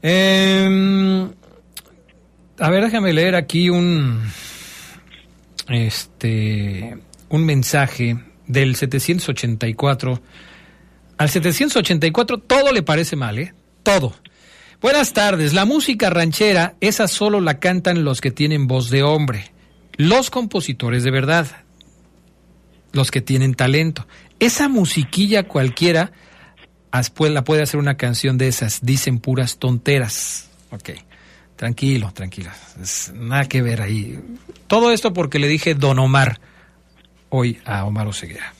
[0.01, 1.31] Em,
[2.59, 4.29] a ver, déjame leer aquí un
[5.69, 6.97] este
[7.29, 10.21] un mensaje del 784.
[11.17, 13.53] Al 784 todo le parece mal, ¿eh?
[13.83, 14.15] Todo.
[14.81, 15.53] Buenas tardes.
[15.53, 19.51] La música ranchera, esa solo la cantan los que tienen voz de hombre.
[19.97, 21.47] Los compositores de verdad.
[22.93, 24.07] Los que tienen talento.
[24.39, 26.13] Esa musiquilla cualquiera
[27.19, 28.79] la puede hacer una canción de esas.
[28.81, 30.49] Dicen puras tonteras.
[30.71, 30.91] Ok.
[31.57, 32.49] Tranquilo, tranquilo.
[33.15, 34.17] nada que ver ahí.
[34.67, 36.39] Todo esto porque le dije Don Omar
[37.27, 38.53] hoy a Omar Oseguera.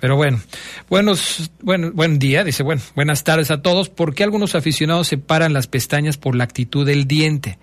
[0.00, 0.40] Pero bueno,
[0.88, 3.88] buenos, bueno, buen día, dice, bueno, buenas tardes a todos.
[3.88, 7.58] ¿Por qué algunos aficionados se paran las pestañas por la actitud del diente?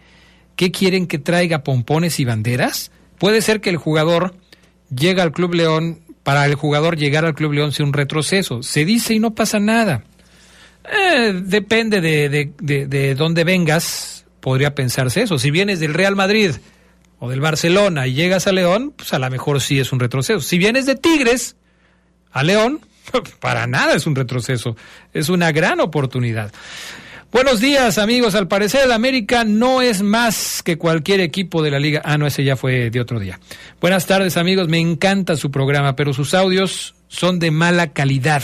[0.58, 2.92] ¿Qué quieren que traiga pompones y banderas?
[3.18, 4.36] Puede ser que el jugador
[4.94, 8.64] llega al Club León, para el jugador llegar al Club León sea un retroceso.
[8.64, 10.04] Se dice y no pasa nada.
[10.92, 15.40] Eh, depende de, de, de, de dónde vengas, podría pensarse eso.
[15.40, 16.52] Si vienes del Real Madrid
[17.20, 20.42] o del Barcelona y llegas a León, pues a lo mejor sí es un retroceso.
[20.42, 21.56] Si vienes de Tigres,
[22.36, 22.82] a León,
[23.40, 24.76] para nada es un retroceso,
[25.14, 26.52] es una gran oportunidad.
[27.32, 31.80] Buenos días amigos, al parecer el América no es más que cualquier equipo de la
[31.80, 32.02] liga.
[32.04, 33.40] Ah, no, ese ya fue de otro día.
[33.80, 38.44] Buenas tardes amigos, me encanta su programa, pero sus audios son de mala calidad.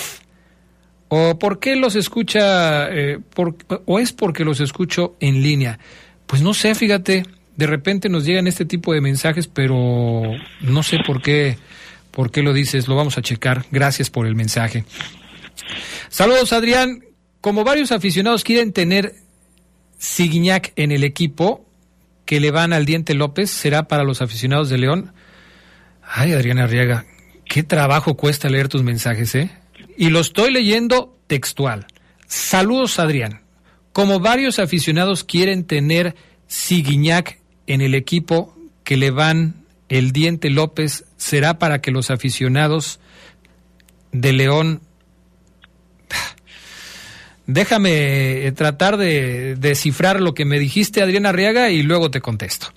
[1.10, 3.20] ¿O por qué los escucha, eh,
[3.86, 5.80] o es porque los escucho en línea?
[6.28, 7.26] Pues no sé, fíjate,
[7.58, 11.58] De repente nos llegan este tipo de mensajes, pero no sé por qué,
[12.12, 12.88] por qué lo dices.
[12.88, 13.66] Lo vamos a checar.
[13.72, 14.86] Gracias por el mensaje.
[16.10, 17.04] Saludos, Adrián.
[17.40, 19.16] Como varios aficionados quieren tener
[19.98, 21.66] Signac en el equipo
[22.26, 25.14] que le van al Diente López, será para los aficionados de León.
[26.04, 27.06] Ay, Adrián Arriaga,
[27.46, 29.52] qué trabajo cuesta leer tus mensajes, ¿eh?
[29.98, 31.88] Y lo estoy leyendo textual.
[32.28, 33.42] Saludos, Adrián.
[33.94, 36.16] Como varios aficionados quieren tener
[36.48, 39.61] Siguiñac en el equipo que le van
[39.92, 43.02] el Diente López, será para que los aficionados
[44.14, 44.82] de León
[47.46, 52.68] Déjame eh, tratar de descifrar lo que me dijiste, Adrián Arriaga, y luego te contesto.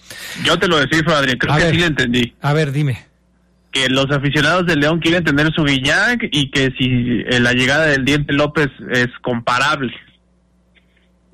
[0.44, 2.34] Yo te lo descifro, Adrián, creo que sí lo entendí.
[2.40, 3.04] A ver, dime.
[3.70, 7.86] Que los aficionados de León quieren tener su Guiñac y que si eh, la llegada
[7.86, 9.94] del Diente López es comparable.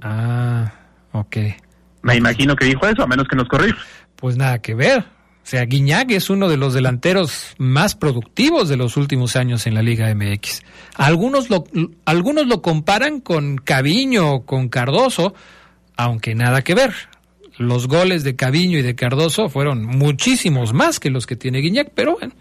[0.02, 0.72] Ah,
[1.12, 1.36] ok.
[2.02, 3.78] Me imagino que dijo eso, a menos que nos corrija.
[4.16, 5.04] Pues nada que ver.
[5.50, 9.82] Sea, Guiñac es uno de los delanteros más productivos de los últimos años en la
[9.82, 10.62] Liga MX.
[10.94, 11.64] Algunos lo,
[12.04, 15.34] algunos lo comparan con Caviño o con Cardoso,
[15.96, 16.94] aunque nada que ver.
[17.58, 21.90] Los goles de Caviño y de Cardoso fueron muchísimos más que los que tiene Guiñac,
[21.96, 22.32] pero bueno,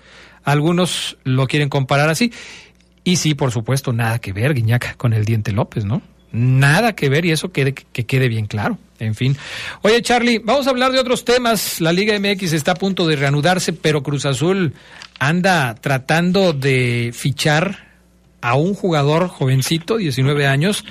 [0.43, 2.31] algunos lo quieren comparar así.
[3.03, 6.03] Y sí, por supuesto, nada que ver Guiñac con el Diente López, ¿no?
[6.31, 8.77] Nada que ver y eso quede, que quede bien claro.
[8.99, 9.37] En fin.
[9.81, 11.79] Oye, Charlie, vamos a hablar de otros temas.
[11.79, 14.73] La Liga MX está a punto de reanudarse, pero Cruz Azul
[15.19, 17.87] anda tratando de fichar
[18.41, 20.83] a un jugador jovencito, 19 años.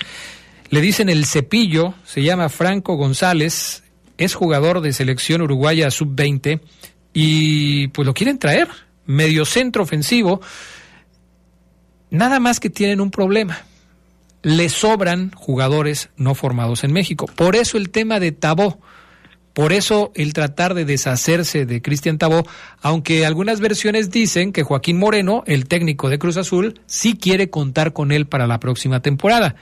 [0.70, 3.84] Le dicen el cepillo, se llama Franco González,
[4.16, 6.60] es jugador de selección uruguaya sub-20
[7.14, 8.68] y pues lo quieren traer,
[9.06, 10.40] medio centro ofensivo.
[12.10, 13.67] Nada más que tienen un problema
[14.48, 17.26] le sobran jugadores no formados en México.
[17.26, 18.80] Por eso el tema de Tabó,
[19.52, 22.48] por eso el tratar de deshacerse de Cristian Tabó,
[22.80, 27.92] aunque algunas versiones dicen que Joaquín Moreno, el técnico de Cruz Azul, sí quiere contar
[27.92, 29.56] con él para la próxima temporada.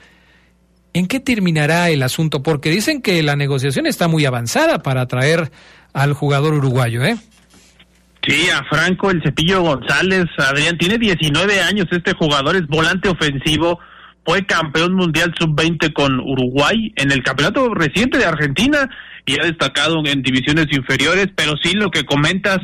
[0.93, 2.41] ¿En qué terminará el asunto?
[2.41, 5.51] Porque dicen que la negociación está muy avanzada para traer
[5.93, 7.17] al jugador uruguayo, ¿eh?
[8.25, 13.79] Sí, a Franco el Cepillo González, Adrián, tiene 19 años este jugador, es volante ofensivo,
[14.27, 18.89] fue campeón mundial sub-20 con Uruguay en el campeonato reciente de Argentina
[19.25, 22.57] y ha destacado en divisiones inferiores, pero sí lo que comentas,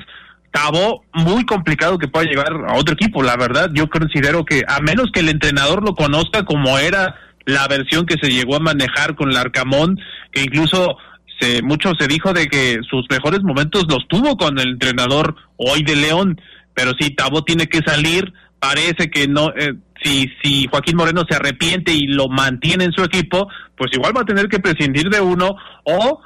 [0.51, 4.81] Tabó, muy complicado que pueda llegar a otro equipo, la verdad, yo considero que a
[4.81, 9.15] menos que el entrenador lo conozca como era la versión que se llegó a manejar
[9.15, 9.97] con Larcamón,
[10.31, 10.97] que incluso
[11.39, 15.81] se, mucho se dijo de que sus mejores momentos los tuvo con el entrenador hoy
[15.83, 16.39] de León,
[16.75, 19.73] pero sí, Tabó tiene que salir, parece que no, eh,
[20.03, 24.21] si, si Joaquín Moreno se arrepiente y lo mantiene en su equipo, pues igual va
[24.21, 26.21] a tener que prescindir de uno o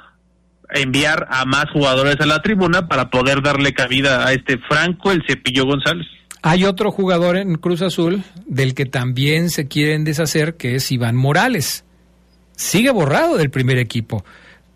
[0.70, 5.22] enviar a más jugadores a la tribuna para poder darle cabida a este Franco, el
[5.26, 6.06] Cepillo González.
[6.42, 11.16] Hay otro jugador en Cruz Azul del que también se quieren deshacer, que es Iván
[11.16, 11.84] Morales.
[12.54, 14.24] Sigue borrado del primer equipo,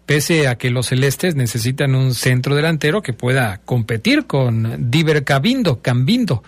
[0.06, 5.82] pese a que los celestes necesitan un centro delantero que pueda competir con Diver Cambindo,
[5.82, 6.42] Cambindo.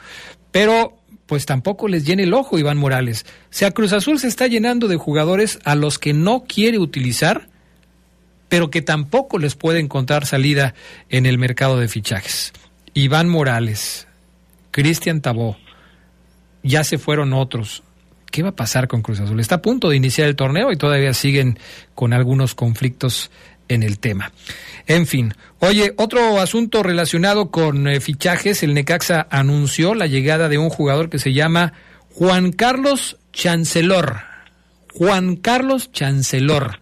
[0.51, 3.25] Pero pues tampoco les llene el ojo Iván Morales.
[3.45, 7.49] O sea, Cruz Azul se está llenando de jugadores a los que no quiere utilizar,
[8.49, 10.75] pero que tampoco les puede encontrar salida
[11.09, 12.53] en el mercado de fichajes.
[12.93, 14.07] Iván Morales,
[14.71, 15.57] Cristian Tabó,
[16.63, 17.83] ya se fueron otros.
[18.31, 19.39] ¿Qué va a pasar con Cruz Azul?
[19.39, 21.59] Está a punto de iniciar el torneo y todavía siguen
[21.95, 23.31] con algunos conflictos
[23.68, 24.33] en el tema.
[24.87, 30.59] En fin, oye, otro asunto relacionado con eh, fichajes, el Necaxa anunció la llegada de
[30.59, 31.72] un jugador que se llama
[32.12, 34.20] Juan Carlos Chancelor.
[34.92, 36.81] Juan Carlos Chancelor.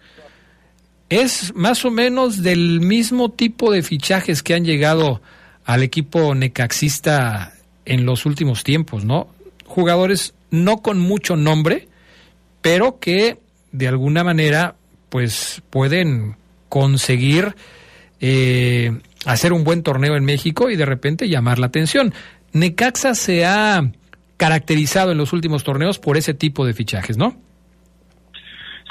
[1.09, 5.23] Es más o menos del mismo tipo de fichajes que han llegado
[5.65, 7.53] al equipo necaxista
[7.85, 9.29] en los últimos tiempos, ¿no?
[9.65, 11.89] Jugadores no con mucho nombre,
[12.61, 13.39] pero que
[13.73, 14.77] de alguna manera
[15.09, 16.37] pues pueden
[16.73, 17.55] conseguir
[18.19, 22.15] eh, hacer un buen torneo en México y de repente llamar la atención.
[22.55, 23.83] Necaxa se ha
[24.39, 27.37] caracterizado en los últimos torneos por ese tipo de fichajes, ¿no?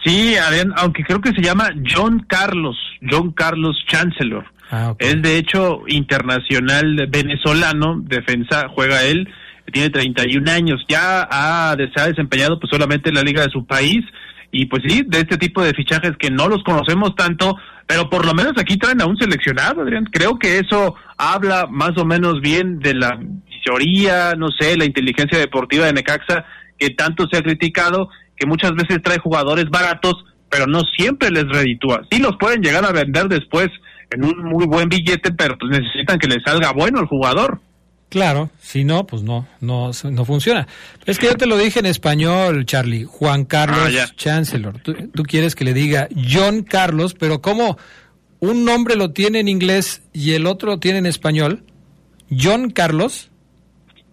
[0.06, 0.36] Sí,
[0.76, 2.78] aunque creo que se llama John Carlos,
[3.10, 4.46] John Carlos Chancellor.
[4.70, 9.28] Ah, es de hecho internacional venezolano, defensa, juega él,
[9.74, 13.66] tiene 31 años, ya ha, se ha desempeñado pues solamente en la liga de su
[13.66, 14.06] país
[14.52, 17.56] y pues sí, de este tipo de fichajes que no los conocemos tanto,
[17.88, 20.06] pero por lo menos aquí traen a un seleccionado, Adrián.
[20.12, 23.18] Creo que eso habla más o menos bien de la
[23.64, 26.46] teoría, no sé, la inteligencia deportiva de Necaxa,
[26.78, 30.16] que tanto se ha criticado, que muchas veces trae jugadores baratos,
[30.50, 32.02] pero no siempre les reditúa.
[32.12, 33.70] Sí los pueden llegar a vender después
[34.10, 37.62] en un muy buen billete, pero pues necesitan que le salga bueno el jugador.
[38.12, 40.68] Claro, si no, pues no, no, no funciona.
[41.06, 43.06] Es que yo te lo dije en español, Charlie.
[43.06, 44.12] Juan Carlos Ah.
[44.18, 44.80] Chancellor.
[44.80, 47.78] Tú, tú quieres que le diga John Carlos, pero ¿cómo
[48.40, 51.64] un nombre lo tiene en inglés y el otro lo tiene en español?
[52.38, 53.30] John Carlos.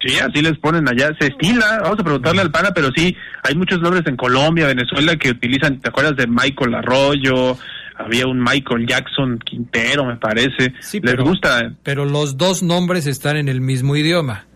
[0.00, 3.56] Sí, así les ponen allá, se estila, vamos a preguntarle al pana, pero sí, hay
[3.56, 7.58] muchos nombres en Colombia, Venezuela que utilizan, ¿te acuerdas de Michael Arroyo?
[7.98, 10.72] Había un Michael Jackson Quintero, me parece.
[10.80, 11.72] Sí, les pero, gusta.
[11.82, 14.46] Pero los dos nombres están en el mismo idioma.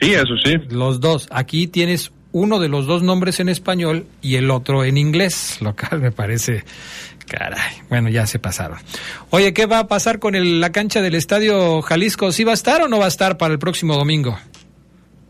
[0.00, 0.54] Sí, eso sí.
[0.70, 1.26] Los dos.
[1.30, 5.74] Aquí tienes uno de los dos nombres en español y el otro en inglés, lo
[5.74, 6.64] cual me parece,
[7.26, 8.76] caray, bueno, ya se pasaron.
[9.30, 12.30] Oye, ¿qué va a pasar con el- la cancha del Estadio Jalisco?
[12.32, 14.36] ¿Sí va a estar o no va a estar para el próximo domingo?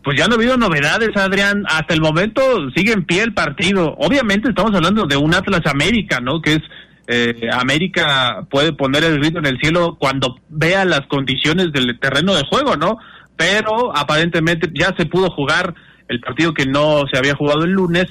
[0.03, 1.63] Pues ya no ha habido novedades, Adrián.
[1.69, 2.41] Hasta el momento
[2.75, 3.95] sigue en pie el partido.
[3.99, 6.41] Obviamente estamos hablando de un Atlas América, ¿no?
[6.41, 6.61] Que es
[7.07, 12.35] eh, América puede poner el grito en el cielo cuando vea las condiciones del terreno
[12.35, 12.97] de juego, ¿no?
[13.37, 15.73] Pero aparentemente ya se pudo jugar
[16.09, 18.07] el partido que no se había jugado el lunes.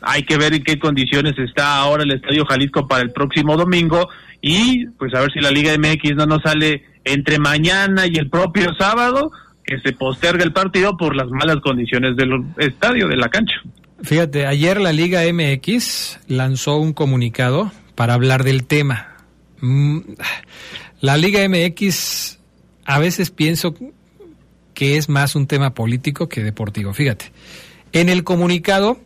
[0.00, 4.08] Hay que ver en qué condiciones está ahora el Estadio Jalisco para el próximo domingo
[4.40, 8.30] y pues a ver si la Liga MX no nos sale entre mañana y el
[8.30, 9.32] propio sábado
[9.64, 13.56] que se posterga el partido por las malas condiciones del estadio, de la cancha.
[14.02, 17.70] Fíjate, ayer la Liga MX lanzó un comunicado
[18.00, 19.14] para hablar del tema.
[19.60, 19.98] Mm,
[21.02, 22.38] La Liga MX
[22.86, 23.74] a veces pienso
[24.72, 26.94] que es más un tema político que deportivo.
[26.94, 27.30] Fíjate,
[27.92, 28.98] en el comunicado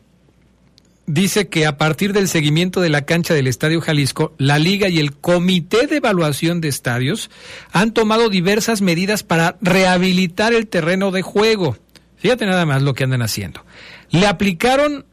[1.08, 5.00] dice que a partir del seguimiento de la cancha del Estadio Jalisco, la Liga y
[5.00, 7.32] el Comité de Evaluación de Estadios
[7.72, 11.76] han tomado diversas medidas para rehabilitar el terreno de juego.
[12.16, 13.64] Fíjate nada más lo que andan haciendo.
[14.10, 15.04] Le aplicaron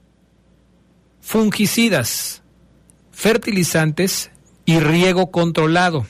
[1.19, 2.40] fungicidas,
[3.21, 4.31] fertilizantes
[4.65, 6.07] y riego controlado.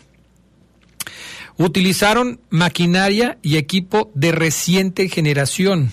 [1.58, 5.92] Utilizaron maquinaria y equipo de reciente generación.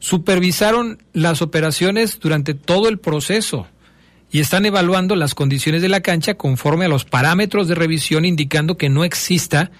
[0.00, 3.68] Supervisaron las operaciones durante todo el proceso
[4.32, 8.76] y están evaluando las condiciones de la cancha conforme a los parámetros de revisión indicando
[8.76, 9.70] que no exista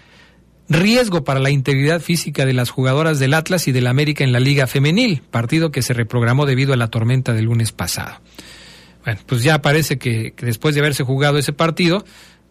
[0.68, 4.38] riesgo para la integridad física de las jugadoras del Atlas y del América en la
[4.38, 8.20] Liga Femenil, partido que se reprogramó debido a la tormenta del lunes pasado.
[9.05, 12.05] Bueno, pues ya parece que, después de haberse jugado ese partido,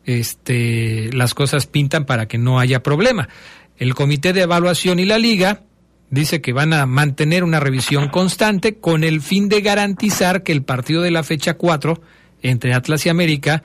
[0.05, 3.29] este, las cosas pintan para que no haya problema.
[3.77, 5.61] El Comité de Evaluación y la Liga
[6.09, 10.63] dice que van a mantener una revisión constante con el fin de garantizar que el
[10.63, 12.01] partido de la fecha 4
[12.41, 13.63] entre Atlas y América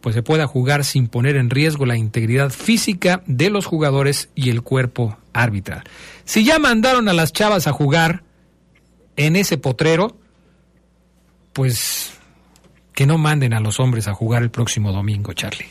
[0.00, 4.50] pues se pueda jugar sin poner en riesgo la integridad física de los jugadores y
[4.50, 5.82] el cuerpo arbitral.
[6.26, 8.22] Si ya mandaron a las chavas a jugar
[9.16, 10.18] en ese potrero,
[11.54, 12.20] pues
[12.94, 15.66] que no manden a los hombres a jugar el próximo domingo, Charlie.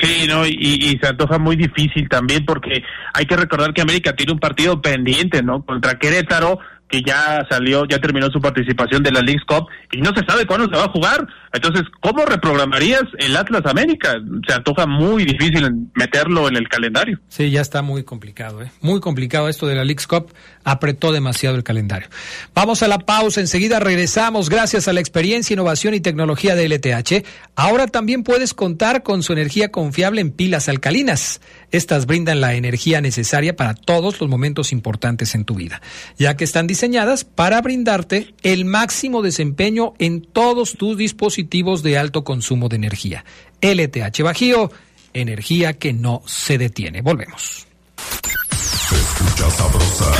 [0.00, 4.14] Sí, no, y, y se antoja muy difícil también porque hay que recordar que América
[4.14, 5.64] tiene un partido pendiente, ¿no?
[5.64, 6.60] Contra Querétaro,
[6.92, 10.44] que ya salió, ya terminó su participación de la League's Cup y no se sabe
[10.46, 11.26] cuándo se va a jugar.
[11.50, 14.14] Entonces, ¿cómo reprogramarías el Atlas América?
[14.46, 17.18] Se antoja muy difícil meterlo en el calendario.
[17.28, 18.70] Sí, ya está muy complicado, ¿eh?
[18.82, 20.32] Muy complicado esto de la League's Cup.
[20.64, 22.08] Apretó demasiado el calendario.
[22.54, 24.50] Vamos a la pausa, enseguida regresamos.
[24.50, 27.26] Gracias a la experiencia, innovación y tecnología de LTH,
[27.56, 31.40] ahora también puedes contar con su energía confiable en pilas alcalinas.
[31.72, 35.80] Estas brindan la energía necesaria para todos los momentos importantes en tu vida,
[36.18, 42.24] ya que están diseñadas para brindarte el máximo desempeño en todos tus dispositivos de alto
[42.24, 43.24] consumo de energía.
[43.62, 44.70] LTH Bajío,
[45.14, 47.00] energía que no se detiene.
[47.00, 47.66] Volvemos.
[47.96, 50.12] Se escucha sabrosa,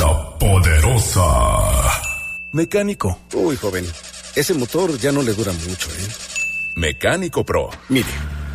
[0.00, 1.22] la poderosa.
[2.52, 3.20] Mecánico.
[3.34, 3.86] Uy, joven,
[4.34, 6.08] ese motor ya no le dura mucho, ¿eh?
[6.76, 7.70] Mecánico Pro.
[7.88, 8.08] Mire,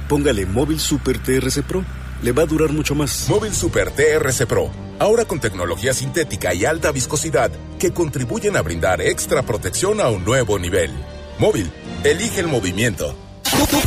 [0.10, 1.86] póngale Móvil Super TRC Pro.
[2.22, 3.28] Le va a durar mucho más.
[3.30, 4.70] Móvil Super TRC Pro.
[5.00, 10.26] Ahora con tecnología sintética y alta viscosidad que contribuyen a brindar extra protección a un
[10.26, 10.92] nuevo nivel.
[11.38, 11.72] Móvil,
[12.04, 13.16] elige el movimiento.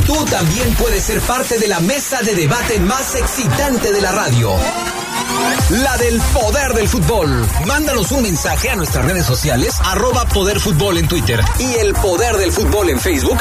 [0.05, 4.53] Tú, también puedes ser parte de la mesa de debate más excitante de la radio.
[5.69, 7.47] La del poder del fútbol.
[7.65, 12.35] Mándanos un mensaje a nuestras redes sociales, arroba poder fútbol en Twitter y el poder
[12.37, 13.37] del fútbol en Facebook.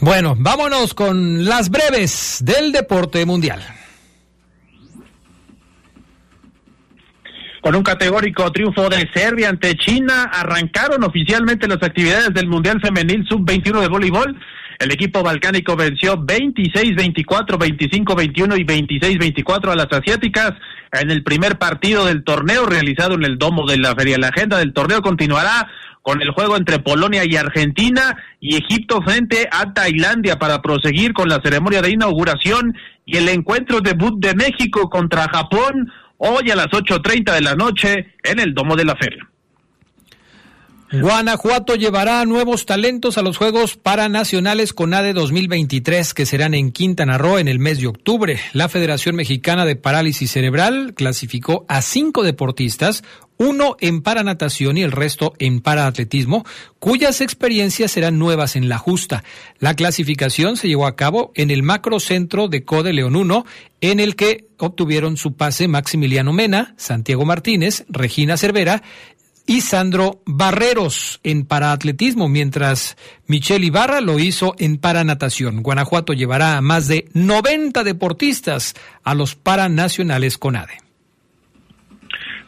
[0.00, 3.77] Bueno, vámonos con las breves del deporte mundial.
[7.68, 13.26] Con un categórico triunfo de Serbia ante China, arrancaron oficialmente las actividades del Mundial Femenil
[13.28, 14.40] Sub-21 de voleibol.
[14.78, 20.54] El equipo balcánico venció 26-24, 25-21 y 26-24 a las asiáticas
[20.92, 24.16] en el primer partido del torneo realizado en el domo de la feria.
[24.16, 25.68] La agenda del torneo continuará
[26.00, 31.28] con el juego entre Polonia y Argentina y Egipto frente a Tailandia para proseguir con
[31.28, 36.66] la ceremonia de inauguración y el encuentro debut de México contra Japón hoy a las
[36.66, 39.28] 8.30 de la noche en el Domo de la Feria.
[40.90, 47.38] Guanajuato llevará nuevos talentos a los Juegos Paranacionales CONADE 2023 que serán en Quintana Roo
[47.38, 48.40] en el mes de octubre.
[48.54, 53.04] La Federación Mexicana de Parálisis Cerebral clasificó a cinco deportistas,
[53.36, 56.46] uno en paranatación y el resto en paraatletismo,
[56.78, 59.24] cuyas experiencias serán nuevas en la justa.
[59.58, 63.44] La clasificación se llevó a cabo en el macrocentro de Code León 1,
[63.82, 68.82] en el que obtuvieron su pase Maximiliano Mena, Santiago Martínez, Regina Cervera
[69.48, 75.62] y Sandro Barreros en paraatletismo, mientras Michelle Ibarra lo hizo en paranatación.
[75.62, 80.74] Guanajuato llevará a más de 90 deportistas a los paranacionales CONADE.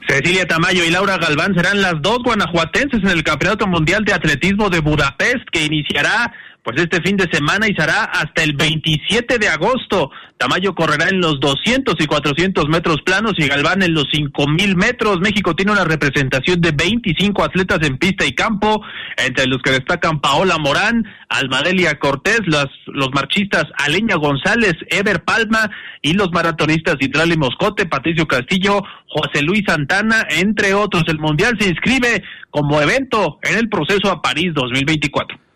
[0.06, 4.68] Cecilia Tamayo y Laura Galván serán las dos guanajuatenses en el Campeonato Mundial de Atletismo
[4.68, 6.30] de Budapest que iniciará
[6.62, 10.10] pues este fin de semana y será hasta el 27 de agosto.
[10.36, 15.20] Tamayo correrá en los 200 y 400 metros planos y Galván en los 5000 metros.
[15.20, 18.82] México tiene una representación de 25 atletas en pista y campo,
[19.16, 25.70] entre los que destacan Paola Morán, Almadelia Cortés, las, los marchistas Aleña González, Ever Palma
[26.02, 31.04] y los maratonistas Itrali Moscote, Patricio Castillo, José Luis Santana, entre otros.
[31.08, 35.49] El Mundial se inscribe como evento en el proceso a París 2024.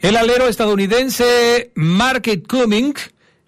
[0.00, 2.94] El alero estadounidense Market Cumming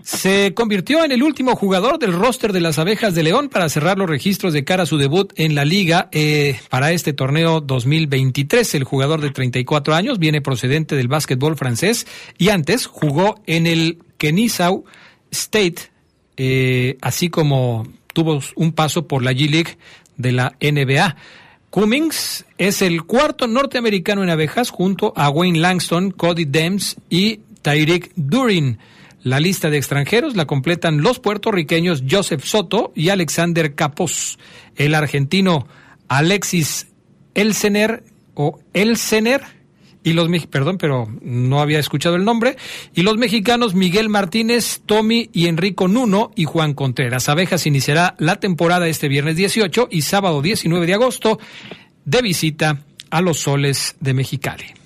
[0.03, 3.99] se convirtió en el último jugador del roster de las abejas de León para cerrar
[3.99, 8.75] los registros de cara a su debut en la liga eh, para este torneo 2023.
[8.75, 13.99] El jugador de 34 años viene procedente del básquetbol francés y antes jugó en el
[14.19, 14.85] Kenisau
[15.31, 15.93] State,
[16.37, 19.79] eh, así como tuvo un paso por la G-League
[20.17, 21.17] de la NBA.
[21.71, 28.11] Cummings es el cuarto norteamericano en abejas junto a Wayne Langston, Cody Dems y Tyreek
[28.17, 28.79] Durin.
[29.23, 34.41] La lista de extranjeros la completan los puertorriqueños Joseph Soto y Alexander Capos.
[34.75, 35.69] El argentino
[36.09, 36.89] Alexis
[37.35, 38.03] Elsener
[38.35, 39.60] o Elsener
[40.03, 42.57] y los perdón, pero no había escuchado el nombre,
[42.95, 47.29] y los mexicanos Miguel Martínez, Tommy y Enrico Nuno y Juan Contreras.
[47.29, 51.39] Abejas iniciará la temporada este viernes 18 y sábado 19 de agosto
[52.05, 54.80] de visita a los soles de Mexicali.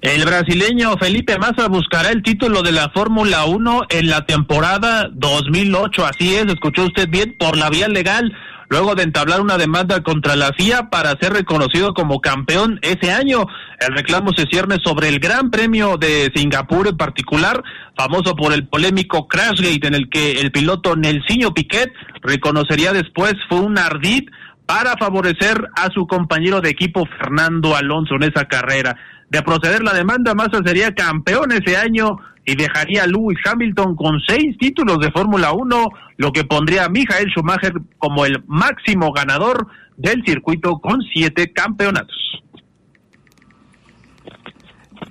[0.00, 6.06] El brasileño Felipe Massa buscará el título de la Fórmula 1 en la temporada 2008.
[6.06, 8.32] Así es, escuchó usted bien, por la vía legal
[8.70, 13.46] luego de entablar una demanda contra la FIA para ser reconocido como campeón ese año.
[13.80, 17.62] El reclamo se cierne sobre el Gran Premio de Singapur en particular,
[17.96, 21.90] famoso por el polémico Crashgate en el que el piloto Nelsinho Piquet
[22.22, 24.28] reconocería después fue un ardid
[24.66, 28.96] para favorecer a su compañero de equipo Fernando Alonso en esa carrera.
[29.30, 34.20] De proceder la demanda, Massa sería campeón ese año y dejaría a Lewis Hamilton con
[34.26, 39.66] seis títulos de Fórmula 1, lo que pondría a Michael Schumacher como el máximo ganador
[39.98, 42.16] del circuito con siete campeonatos.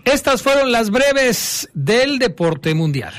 [0.03, 3.13] Estas fueron las breves del deporte mundial.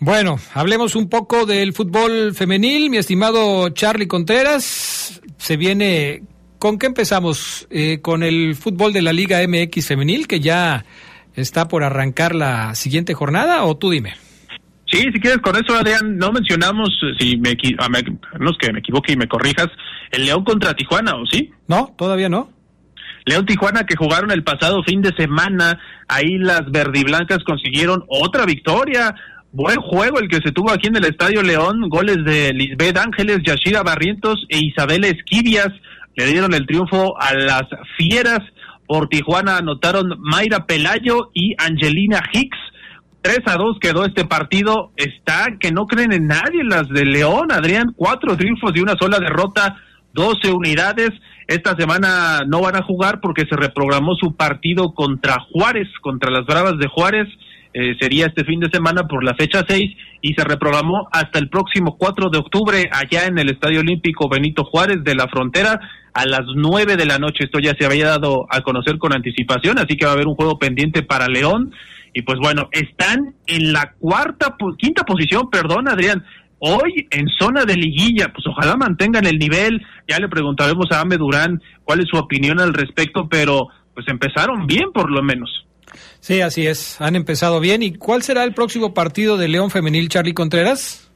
[0.00, 5.20] Bueno, hablemos un poco del fútbol femenil, mi estimado Charlie Contreras.
[5.36, 6.24] Se viene,
[6.62, 7.66] ¿con qué empezamos?
[7.70, 10.84] Eh, con el fútbol de la Liga MX femenil, que ya
[11.34, 14.12] está por arrancar la siguiente jornada, o tú dime.
[14.86, 19.14] Sí, si quieres, con eso, Adrián, no mencionamos, si me, a menos que me equivoque
[19.14, 19.66] y me corrijas,
[20.12, 21.50] el León contra Tijuana, ¿o sí?
[21.66, 22.52] No, todavía no.
[23.24, 29.16] León Tijuana que jugaron el pasado fin de semana, ahí las verdiblancas consiguieron otra victoria,
[29.50, 33.38] buen juego el que se tuvo aquí en el Estadio León, goles de Lisbeth Ángeles,
[33.44, 35.72] Yashira Barrientos e Isabel Esquivias,
[36.16, 37.64] le dieron el triunfo a las
[37.96, 38.40] fieras
[38.92, 42.58] por Tijuana anotaron Mayra Pelayo y Angelina Hicks.
[43.22, 44.92] 3 a 2 quedó este partido.
[44.96, 47.94] Está que no creen en nadie las de León, Adrián.
[47.96, 49.76] Cuatro triunfos y una sola derrota,
[50.12, 51.10] 12 unidades.
[51.46, 56.44] Esta semana no van a jugar porque se reprogramó su partido contra Juárez, contra las
[56.44, 57.28] Bravas de Juárez.
[57.74, 61.48] Eh, sería este fin de semana por la fecha 6 y se reprogramó hasta el
[61.48, 65.80] próximo 4 de octubre allá en el Estadio Olímpico Benito Juárez de la Frontera
[66.12, 67.44] a las 9 de la noche.
[67.44, 70.34] Esto ya se había dado a conocer con anticipación, así que va a haber un
[70.34, 71.72] juego pendiente para León.
[72.12, 76.22] Y pues bueno, están en la cuarta, quinta posición, perdón Adrián,
[76.58, 81.16] hoy en zona de liguilla, pues ojalá mantengan el nivel, ya le preguntaremos a Ame
[81.16, 85.66] Durán cuál es su opinión al respecto, pero pues empezaron bien por lo menos.
[86.22, 87.00] Sí, así es.
[87.00, 87.82] Han empezado bien.
[87.82, 91.10] ¿Y cuál será el próximo partido de León Femenil, Charlie Contreras?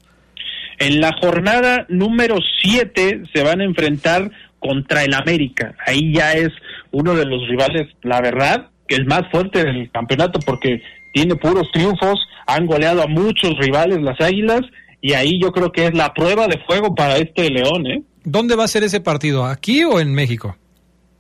[0.81, 5.77] En la jornada número 7 se van a enfrentar contra el América.
[5.87, 6.49] Ahí ya es
[6.91, 10.83] uno de los rivales, la verdad, que es más fuerte del campeonato porque
[11.15, 14.63] tiene puros triunfos, han goleado a muchos rivales las Águilas
[15.01, 17.87] y ahí yo creo que es la prueba de fuego para este León.
[17.87, 18.03] ¿eh?
[18.25, 19.45] ¿Dónde va a ser ese partido?
[19.47, 20.57] ¿Aquí o en México?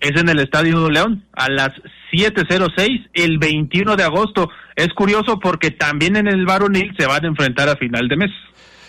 [0.00, 1.70] Es en el Estadio León a las
[2.16, 4.50] 7.06 el 21 de agosto.
[4.74, 8.30] Es curioso porque también en el varonil se van a enfrentar a final de mes.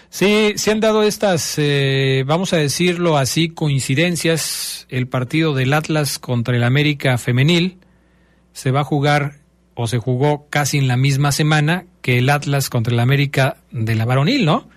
[0.09, 4.87] Sí, se han dado estas, eh, vamos a decirlo así, coincidencias.
[4.89, 7.77] El partido del Atlas contra el América femenil
[8.53, 9.33] se va a jugar
[9.75, 13.95] o se jugó casi en la misma semana que el Atlas contra el América de
[13.95, 14.69] la varonil, ¿no?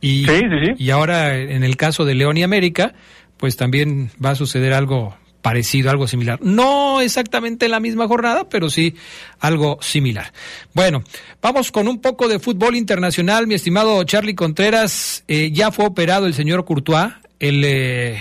[0.00, 0.84] Y, sí, sí, sí.
[0.84, 2.94] y ahora en el caso de León y América,
[3.36, 5.16] pues también va a suceder algo
[5.48, 6.38] parecido, algo similar.
[6.42, 8.94] No exactamente la misma jornada, pero sí
[9.40, 10.30] algo similar.
[10.74, 11.02] Bueno,
[11.40, 13.46] vamos con un poco de fútbol internacional.
[13.46, 18.20] Mi estimado Charlie Contreras, eh, ya fue operado el señor Courtois, el eh,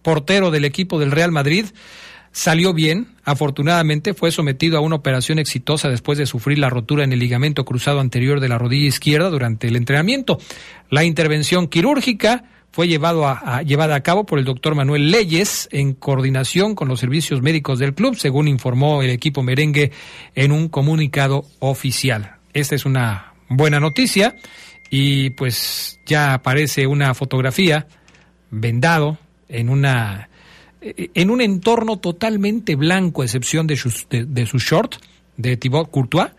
[0.00, 1.66] portero del equipo del Real Madrid.
[2.32, 7.12] Salió bien, afortunadamente fue sometido a una operación exitosa después de sufrir la rotura en
[7.12, 10.38] el ligamento cruzado anterior de la rodilla izquierda durante el entrenamiento.
[10.88, 12.44] La intervención quirúrgica
[12.74, 16.98] fue llevado a, llevada a cabo por el doctor Manuel Leyes en coordinación con los
[16.98, 19.92] servicios médicos del club, según informó el equipo merengue
[20.34, 22.38] en un comunicado oficial.
[22.52, 24.34] Esta es una buena noticia
[24.90, 27.86] y pues ya aparece una fotografía
[28.50, 29.18] vendado
[29.48, 30.28] en una
[30.80, 33.78] en un entorno totalmente blanco, a excepción de,
[34.26, 34.96] de, su short,
[35.36, 36.32] de Thibaut Courtois,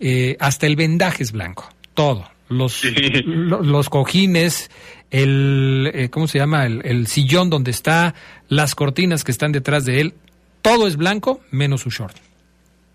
[0.00, 2.26] eh, hasta el vendaje es blanco, todo.
[2.48, 4.70] Los, los cojines,
[5.12, 6.64] el, eh, ¿cómo se llama?
[6.64, 8.14] El, sillón donde está,
[8.48, 10.14] las cortinas que están detrás de él,
[10.62, 12.16] todo es blanco menos su short.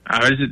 [0.06, 0.50] A si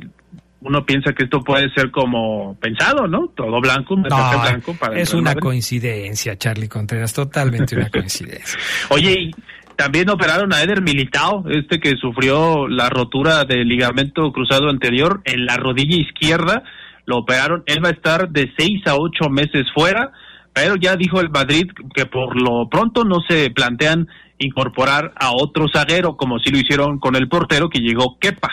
[0.60, 3.28] uno piensa que esto puede ser como pensado, ¿no?
[3.34, 8.58] Todo blanco, un no, blanco para Es una coincidencia, Charlie Contreras, totalmente una coincidencia.
[8.90, 9.32] Oye,
[9.74, 15.46] también operaron a Eder Militao, este que sufrió la rotura del ligamento cruzado anterior en
[15.46, 16.62] la rodilla izquierda.
[17.06, 20.12] Lo operaron, él va a estar de seis a ocho meses fuera
[20.56, 25.66] pero ya dijo el Madrid que por lo pronto no se plantean incorporar a otro
[25.70, 28.48] zaguero como si lo hicieron con el portero que llegó Kepa.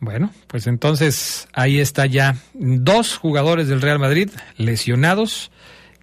[0.00, 5.50] Bueno, pues entonces ahí está ya dos jugadores del Real Madrid lesionados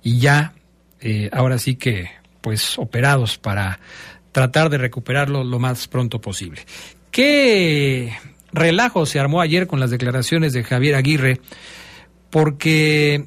[0.03, 0.53] y ya
[1.01, 2.11] eh, ahora sí que
[2.41, 3.79] pues operados para
[4.31, 6.61] tratar de recuperarlo lo más pronto posible.
[7.09, 8.13] ¿Qué
[8.53, 11.41] relajo se armó ayer con las declaraciones de Javier Aguirre?
[12.29, 13.25] Porque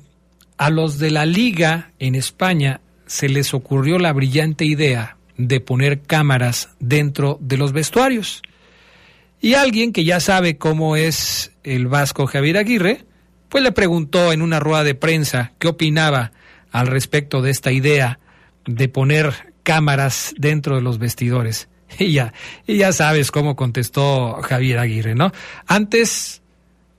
[0.58, 6.02] a los de la liga en España se les ocurrió la brillante idea de poner
[6.02, 8.42] cámaras dentro de los vestuarios.
[9.40, 13.04] Y alguien que ya sabe cómo es el vasco Javier Aguirre,
[13.48, 16.32] pues le preguntó en una rueda de prensa qué opinaba
[16.72, 18.18] al respecto de esta idea
[18.66, 21.68] de poner cámaras dentro de los vestidores.
[21.98, 22.34] Y ya,
[22.66, 25.32] y ya sabes cómo contestó Javier Aguirre, ¿no?
[25.66, 26.42] Antes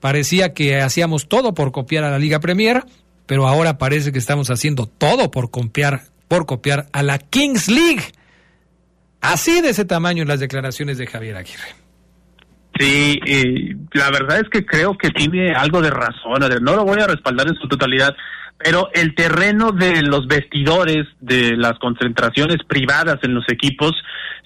[0.00, 2.84] parecía que hacíamos todo por copiar a la Liga Premier,
[3.30, 8.02] pero ahora parece que estamos haciendo todo por copiar, por copiar a la Kings League.
[9.20, 11.76] Así de ese tamaño las declaraciones de Javier Aguirre.
[12.76, 13.20] Sí,
[13.92, 16.40] la verdad es que creo que tiene algo de razón.
[16.60, 18.16] No lo voy a respaldar en su totalidad,
[18.58, 23.92] pero el terreno de los vestidores, de las concentraciones privadas en los equipos,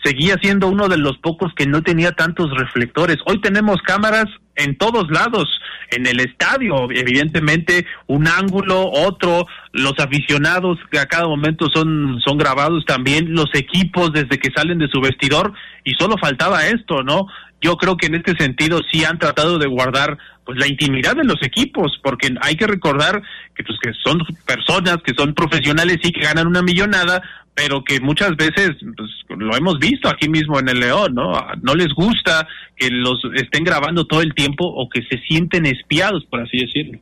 [0.04, 3.16] seguía siendo uno de los pocos que no tenía tantos reflectores.
[3.24, 4.26] Hoy tenemos cámaras
[4.56, 11.26] en todos lados, en el estadio, evidentemente, un ángulo, otro, los aficionados que a cada
[11.26, 15.52] momento son, son grabados también, los equipos desde que salen de su vestidor,
[15.84, 17.26] y solo faltaba esto, ¿no?
[17.60, 21.24] Yo creo que en este sentido sí han tratado de guardar pues la intimidad de
[21.24, 23.22] los equipos, porque hay que recordar
[23.54, 27.22] que pues que son personas que son profesionales y que ganan una millonada,
[27.54, 31.32] pero que muchas veces pues, lo hemos visto aquí mismo en el León, ¿no?
[31.62, 32.46] No les gusta
[32.76, 36.98] que los estén grabando todo el tiempo o que se sienten espiados, por así decirlo.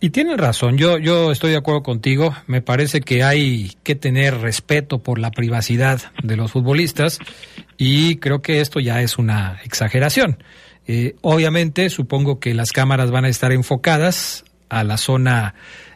[0.00, 4.38] Y tienen razón, yo, yo estoy de acuerdo contigo, me parece que hay que tener
[4.38, 7.18] respeto por la privacidad de los futbolistas
[7.76, 10.38] y creo que esto ya es una exageración.
[10.86, 15.54] Eh, obviamente supongo que las cámaras van a estar enfocadas a la zona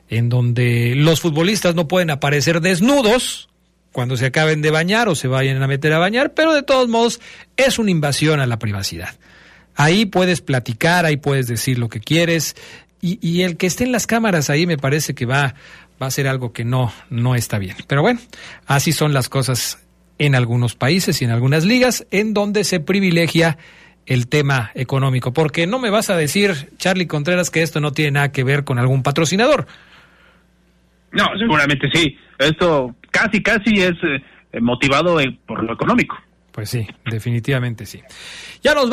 [0.08, 3.48] en donde los futbolistas no pueden aparecer desnudos
[3.92, 6.88] cuando se acaben de bañar o se vayan a meter a bañar, pero de todos
[6.88, 7.20] modos
[7.56, 9.14] es una invasión a la privacidad.
[9.74, 12.56] Ahí puedes platicar, ahí puedes decir lo que quieres,
[13.04, 15.56] y, el que esté en las cámaras ahí me parece que va,
[16.00, 17.74] va a ser algo que no, no está bien.
[17.88, 18.20] Pero bueno,
[18.66, 19.80] así son las cosas
[20.18, 23.58] en algunos países y en algunas ligas en donde se privilegia
[24.06, 25.32] el tema económico.
[25.32, 28.62] Porque no me vas a decir, Charlie Contreras, que esto no tiene nada que ver
[28.62, 29.66] con algún patrocinador.
[31.12, 32.16] No, seguramente sí.
[32.38, 33.94] Esto casi, casi es
[34.52, 36.16] eh, motivado por lo económico.
[36.52, 38.00] Pues sí, definitivamente sí.
[38.62, 38.92] Ya nos